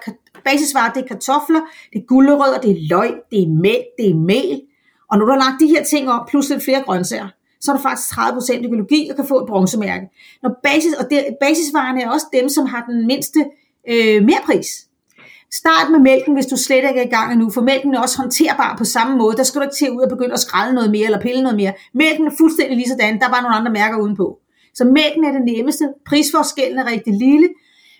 basisvarer, 0.45 0.93
det 0.93 1.03
er 1.03 1.07
kartofler, 1.07 1.61
det 1.93 1.99
er 1.99 2.05
gulerødder, 2.05 2.59
det 2.59 2.71
er 2.71 2.87
løg, 2.89 3.13
det 3.31 3.43
er 3.43 3.47
mælk, 3.47 3.85
det 3.97 4.09
er 4.09 4.15
mel. 4.15 4.61
Og 5.09 5.17
når 5.17 5.25
du 5.25 5.31
har 5.31 5.39
lagt 5.39 5.59
de 5.59 5.67
her 5.67 5.83
ting 5.83 6.09
op, 6.09 6.27
plus 6.27 6.49
lidt 6.49 6.63
flere 6.63 6.81
grøntsager, 6.81 7.29
så 7.61 7.71
er 7.71 7.75
du 7.75 7.81
faktisk 7.81 8.11
30% 8.11 8.65
økologi 8.65 9.09
og 9.09 9.15
kan 9.15 9.27
få 9.27 9.39
et 9.39 9.47
bronzemærke. 9.47 10.05
Når 10.43 10.59
basis, 10.63 10.93
og 10.93 11.05
det, 11.09 11.25
basisvarerne 11.41 12.01
er 12.01 12.09
også 12.09 12.25
dem, 12.33 12.49
som 12.49 12.65
har 12.65 12.85
den 12.89 13.07
mindste 13.07 13.39
øh, 13.89 14.23
merpris. 14.23 14.67
Start 15.51 15.91
med 15.91 15.99
mælken, 15.99 16.33
hvis 16.33 16.45
du 16.45 16.57
slet 16.57 16.83
ikke 16.89 16.99
er 16.99 17.07
i 17.07 17.15
gang 17.17 17.33
endnu, 17.33 17.49
for 17.49 17.61
mælken 17.61 17.95
er 17.95 18.01
også 18.01 18.17
håndterbar 18.21 18.75
på 18.77 18.85
samme 18.85 19.17
måde. 19.17 19.37
Der 19.37 19.43
skal 19.43 19.59
du 19.59 19.63
ikke 19.63 19.75
til 19.75 19.85
at 19.85 19.91
ud 19.91 20.01
og 20.01 20.09
begynde 20.09 20.33
at 20.33 20.39
skrælle 20.39 20.75
noget 20.75 20.91
mere 20.91 21.05
eller 21.05 21.21
pille 21.21 21.41
noget 21.41 21.57
mere. 21.57 21.73
Mælken 21.93 22.27
er 22.27 22.31
fuldstændig 22.37 22.77
lige 22.77 22.89
sådan, 22.89 23.19
der 23.19 23.25
er 23.27 23.31
bare 23.31 23.41
nogle 23.41 23.57
andre 23.57 23.71
mærker 23.71 23.97
udenpå. 24.03 24.39
Så 24.73 24.83
mælken 24.85 25.23
er 25.25 25.31
det 25.31 25.45
nemmeste. 25.45 25.85
Prisforskellen 26.09 26.79
er 26.79 26.85
rigtig 26.91 27.13
lille, 27.13 27.49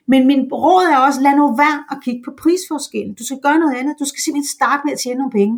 men 0.08 0.28
min 0.28 0.42
råd 0.54 0.86
er 0.94 0.98
også, 0.98 1.22
lad 1.22 1.36
nu 1.36 1.56
være 1.64 1.80
at 1.92 1.98
kigge 2.06 2.22
på 2.26 2.32
prisforskellen. 2.42 3.14
Du 3.20 3.26
skal 3.26 3.40
gøre 3.46 3.60
noget 3.60 3.76
andet. 3.80 3.96
Du 4.00 4.06
skal 4.06 4.22
simpelthen 4.22 4.56
starte 4.58 4.82
med 4.86 4.94
at 4.94 5.00
tjene 5.00 5.20
nogle 5.20 5.38
penge. 5.40 5.56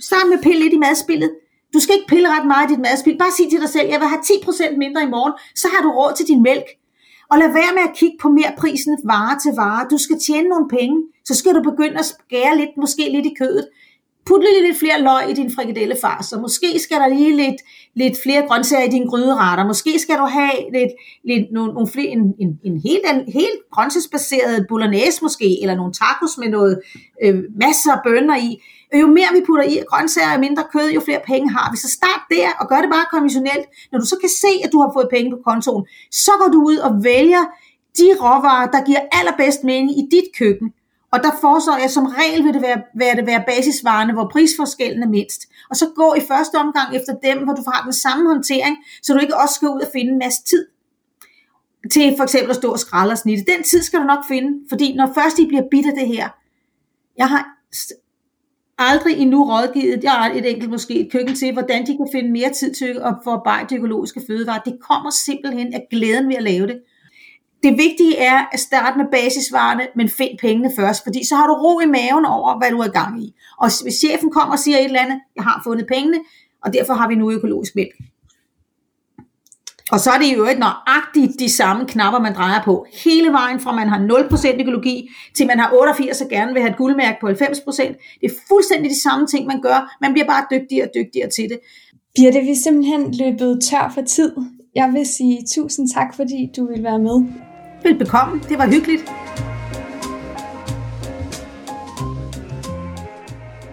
Start 0.00 0.26
med 0.28 0.38
at 0.38 0.44
pille 0.46 0.60
lidt 0.62 0.74
i 0.74 0.84
madspillet. 0.86 1.30
Du 1.74 1.78
skal 1.80 1.94
ikke 1.96 2.08
pille 2.08 2.28
ret 2.34 2.46
meget 2.46 2.70
i 2.70 2.72
dit 2.72 2.82
madspil. 2.86 3.18
Bare 3.18 3.32
sig 3.36 3.50
til 3.50 3.60
dig 3.60 3.70
selv, 3.76 3.88
jeg 3.92 4.00
vil 4.00 4.08
have 4.08 4.22
10% 4.22 4.76
mindre 4.84 5.00
i 5.02 5.10
morgen, 5.16 5.34
så 5.54 5.66
har 5.72 5.80
du 5.82 5.90
råd 5.98 6.12
til 6.16 6.26
din 6.32 6.42
mælk. 6.42 6.68
Og 7.30 7.38
lad 7.38 7.50
være 7.60 7.72
med 7.78 7.84
at 7.88 7.96
kigge 8.00 8.16
på 8.22 8.28
mere 8.38 8.52
prisen 8.58 8.92
vare 9.04 9.38
til 9.44 9.52
vare. 9.62 9.86
Du 9.92 9.98
skal 9.98 10.18
tjene 10.26 10.48
nogle 10.48 10.68
penge, 10.68 10.96
så 11.28 11.34
skal 11.34 11.54
du 11.54 11.62
begynde 11.70 11.98
at 11.98 12.08
skære 12.12 12.56
lidt, 12.60 12.74
måske 12.76 13.04
lidt 13.16 13.26
i 13.26 13.34
kødet 13.40 13.68
put 14.26 14.42
lige 14.42 14.62
lidt 14.66 14.78
flere 14.78 15.02
løg 15.02 15.30
i 15.30 15.34
din 15.34 15.50
frikadellefars, 15.54 16.26
så 16.26 16.36
måske 16.40 16.78
skal 16.78 16.96
der 17.00 17.08
lige 17.08 17.36
lidt, 17.36 17.60
lidt 17.94 18.16
flere 18.22 18.46
grøntsager 18.48 18.84
i 18.84 18.88
dine 18.88 19.08
gryderetter, 19.10 19.66
måske 19.66 19.98
skal 19.98 20.16
du 20.18 20.24
have 20.24 20.56
lidt, 20.72 20.92
lidt 21.24 21.46
nogle, 21.52 21.72
nogle 21.74 21.88
flere, 21.88 22.06
en, 22.06 22.34
en, 22.38 22.60
en 22.64 22.80
helt, 22.86 23.04
en 23.14 23.32
helt 23.32 23.60
grøntsagsbaseret 23.72 24.66
bolognese 24.68 25.18
måske, 25.22 25.62
eller 25.62 25.74
nogle 25.74 25.92
tacos 25.92 26.38
med 26.38 26.48
noget, 26.48 26.80
øh, 27.24 27.36
masser 27.64 27.92
af 27.92 28.00
bønner 28.06 28.36
i. 28.36 28.62
Jo 29.00 29.06
mere 29.06 29.30
vi 29.32 29.40
putter 29.46 29.64
i 29.64 29.74
grøntsager 29.90 30.34
og 30.34 30.40
mindre 30.40 30.64
kød, 30.72 30.88
jo 30.90 31.00
flere 31.00 31.20
penge 31.26 31.50
har 31.56 31.70
vi. 31.72 31.76
Så 31.76 31.88
start 31.88 32.22
der 32.30 32.48
og 32.60 32.68
gør 32.68 32.80
det 32.84 32.90
bare 32.96 33.06
konventionelt. 33.10 33.66
Når 33.92 33.98
du 33.98 34.06
så 34.06 34.16
kan 34.20 34.28
se, 34.28 34.52
at 34.64 34.72
du 34.72 34.78
har 34.80 34.90
fået 34.96 35.08
penge 35.16 35.30
på 35.30 35.38
kontoen, 35.48 35.84
så 36.10 36.32
går 36.40 36.50
du 36.52 36.60
ud 36.70 36.76
og 36.76 36.92
vælger 37.04 37.44
de 37.98 38.08
råvarer, 38.20 38.70
der 38.70 38.84
giver 38.84 39.02
allerbedst 39.12 39.64
mening 39.64 39.98
i 40.00 40.02
dit 40.14 40.28
køkken. 40.38 40.68
Og 41.12 41.18
der 41.22 41.30
foreslår 41.40 41.76
jeg, 41.76 41.90
som 41.90 42.06
regel 42.06 42.44
vil 42.44 42.54
det 42.54 42.62
være, 42.62 42.82
være, 42.94 43.16
det 43.16 43.26
være 43.26 43.44
basisvarerne, 43.46 44.12
hvor 44.12 44.28
prisforskellen 44.32 45.02
er 45.02 45.08
mindst. 45.08 45.42
Og 45.70 45.76
så 45.76 45.86
gå 45.96 46.14
i 46.14 46.20
første 46.28 46.54
omgang 46.54 46.96
efter 46.96 47.12
dem, 47.22 47.38
hvor 47.44 47.54
du 47.54 47.62
har 47.66 47.82
den 47.82 47.92
samme 47.92 48.28
håndtering, 48.28 48.76
så 49.02 49.14
du 49.14 49.18
ikke 49.18 49.36
også 49.36 49.54
skal 49.54 49.68
ud 49.68 49.80
og 49.80 49.88
finde 49.92 50.12
en 50.12 50.18
masse 50.18 50.42
tid 50.44 50.66
til 51.92 52.14
for 52.16 52.24
eksempel 52.24 52.50
at 52.50 52.56
stå 52.56 52.72
og 52.72 52.78
skralde 52.78 53.12
og 53.12 53.18
snitte. 53.18 53.44
Den 53.44 53.62
tid 53.62 53.82
skal 53.82 54.00
du 54.00 54.04
nok 54.04 54.24
finde, 54.28 54.60
fordi 54.68 54.94
når 54.94 55.12
først 55.14 55.38
I 55.38 55.46
bliver 55.46 55.62
bidt 55.70 55.86
af 55.86 55.92
det 55.92 56.08
her, 56.08 56.28
jeg 57.16 57.28
har 57.28 57.46
aldrig 58.78 59.16
endnu 59.16 59.44
rådgivet, 59.44 60.04
jeg 60.04 60.12
har 60.12 60.30
et 60.30 60.50
enkelt 60.50 60.70
måske 60.70 60.94
et 61.00 61.12
køkken 61.12 61.34
til, 61.34 61.52
hvordan 61.52 61.86
de 61.86 61.96
kan 61.96 62.08
finde 62.12 62.30
mere 62.30 62.52
tid 62.52 62.74
til 62.74 63.00
at 63.04 63.14
forarbejde 63.24 63.76
økologiske 63.76 64.22
fødevarer. 64.26 64.62
Det 64.62 64.78
kommer 64.80 65.10
simpelthen 65.10 65.74
af 65.74 65.86
glæden 65.90 66.28
ved 66.28 66.36
at 66.36 66.42
lave 66.42 66.66
det. 66.66 66.80
Det 67.62 67.72
vigtige 67.72 68.16
er 68.16 68.44
at 68.52 68.60
starte 68.60 68.98
med 68.98 69.06
basisvarerne, 69.12 69.86
men 69.96 70.08
find 70.08 70.38
pengene 70.38 70.70
først, 70.78 71.02
fordi 71.02 71.26
så 71.26 71.36
har 71.36 71.46
du 71.46 71.52
ro 71.52 71.80
i 71.80 71.86
maven 71.86 72.24
over, 72.24 72.58
hvad 72.58 72.70
du 72.70 72.78
er 72.78 72.88
gang 72.88 73.22
i. 73.22 73.34
Og 73.58 73.70
hvis 73.82 73.94
chefen 73.94 74.30
kommer 74.30 74.52
og 74.52 74.58
siger 74.58 74.78
et 74.78 74.84
eller 74.84 75.00
andet, 75.00 75.20
jeg 75.36 75.44
har 75.44 75.60
fundet 75.64 75.86
pengene, 75.86 76.18
og 76.64 76.72
derfor 76.72 76.94
har 76.94 77.08
vi 77.08 77.14
nu 77.14 77.30
økologisk 77.30 77.76
mælk. 77.76 77.94
Og 79.92 80.00
så 80.00 80.10
er 80.10 80.18
det 80.18 80.36
jo 80.36 80.44
ikke 80.44 80.60
nøjagtigt 80.60 81.32
de 81.38 81.52
samme 81.52 81.86
knapper, 81.86 82.20
man 82.20 82.34
drejer 82.34 82.62
på. 82.64 82.86
Hele 83.04 83.32
vejen 83.32 83.60
fra 83.60 83.72
man 83.72 83.88
har 83.88 83.98
0% 83.98 84.60
økologi, 84.60 85.08
til 85.36 85.46
man 85.46 85.58
har 85.58 85.72
88 85.72 86.20
og 86.20 86.28
gerne 86.28 86.52
vil 86.52 86.62
have 86.62 86.70
et 86.70 86.76
guldmærke 86.76 87.18
på 87.20 87.28
90%. 87.28 87.32
Det 88.20 88.30
er 88.30 88.34
fuldstændig 88.48 88.90
de 88.90 89.02
samme 89.02 89.26
ting, 89.26 89.46
man 89.46 89.60
gør. 89.60 89.96
Man 90.00 90.12
bliver 90.12 90.26
bare 90.26 90.44
dygtigere 90.50 90.86
og 90.86 90.90
dygtigere 90.94 91.30
til 91.30 91.48
det. 91.48 91.58
Birte, 92.14 92.40
vi 92.40 92.50
er 92.50 92.56
simpelthen 92.64 93.14
løbet 93.14 93.60
tør 93.70 93.92
for 93.94 94.02
tid. 94.02 94.32
Jeg 94.74 94.92
vil 94.92 95.06
sige 95.06 95.46
tusind 95.54 95.88
tak, 95.94 96.14
fordi 96.14 96.50
du 96.56 96.66
vil 96.66 96.82
være 96.82 96.98
med. 96.98 97.45
Velbekomme, 97.82 98.40
det 98.48 98.58
var 98.58 98.66
hyggeligt. 98.66 99.04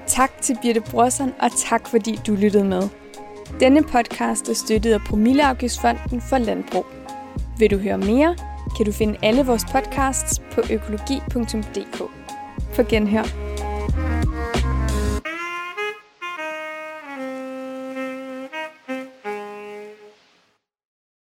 Tak 0.08 0.32
til 0.42 0.58
Birte 0.62 0.82
Brorsen, 0.82 1.34
og 1.40 1.50
tak 1.58 1.88
fordi 1.88 2.20
du 2.28 2.36
lyttede 2.36 2.64
med. 2.64 2.84
Denne 3.60 3.84
podcast 3.84 4.50
er 4.50 4.54
støttet 4.54 4.94
af 4.94 5.00
Promilleafgiftsfonden 5.10 6.22
for 6.22 6.38
Landbrug. 6.38 6.86
Vil 7.60 7.72
du 7.72 7.78
høre 7.78 7.98
mere, 7.98 8.36
kan 8.78 8.86
du 8.86 8.92
finde 8.92 9.18
alle 9.24 9.46
vores 9.46 9.66
podcasts 9.72 10.40
på 10.40 10.62
økologi.dk. 10.72 11.98
For 12.74 12.90
genhør. 12.90 13.53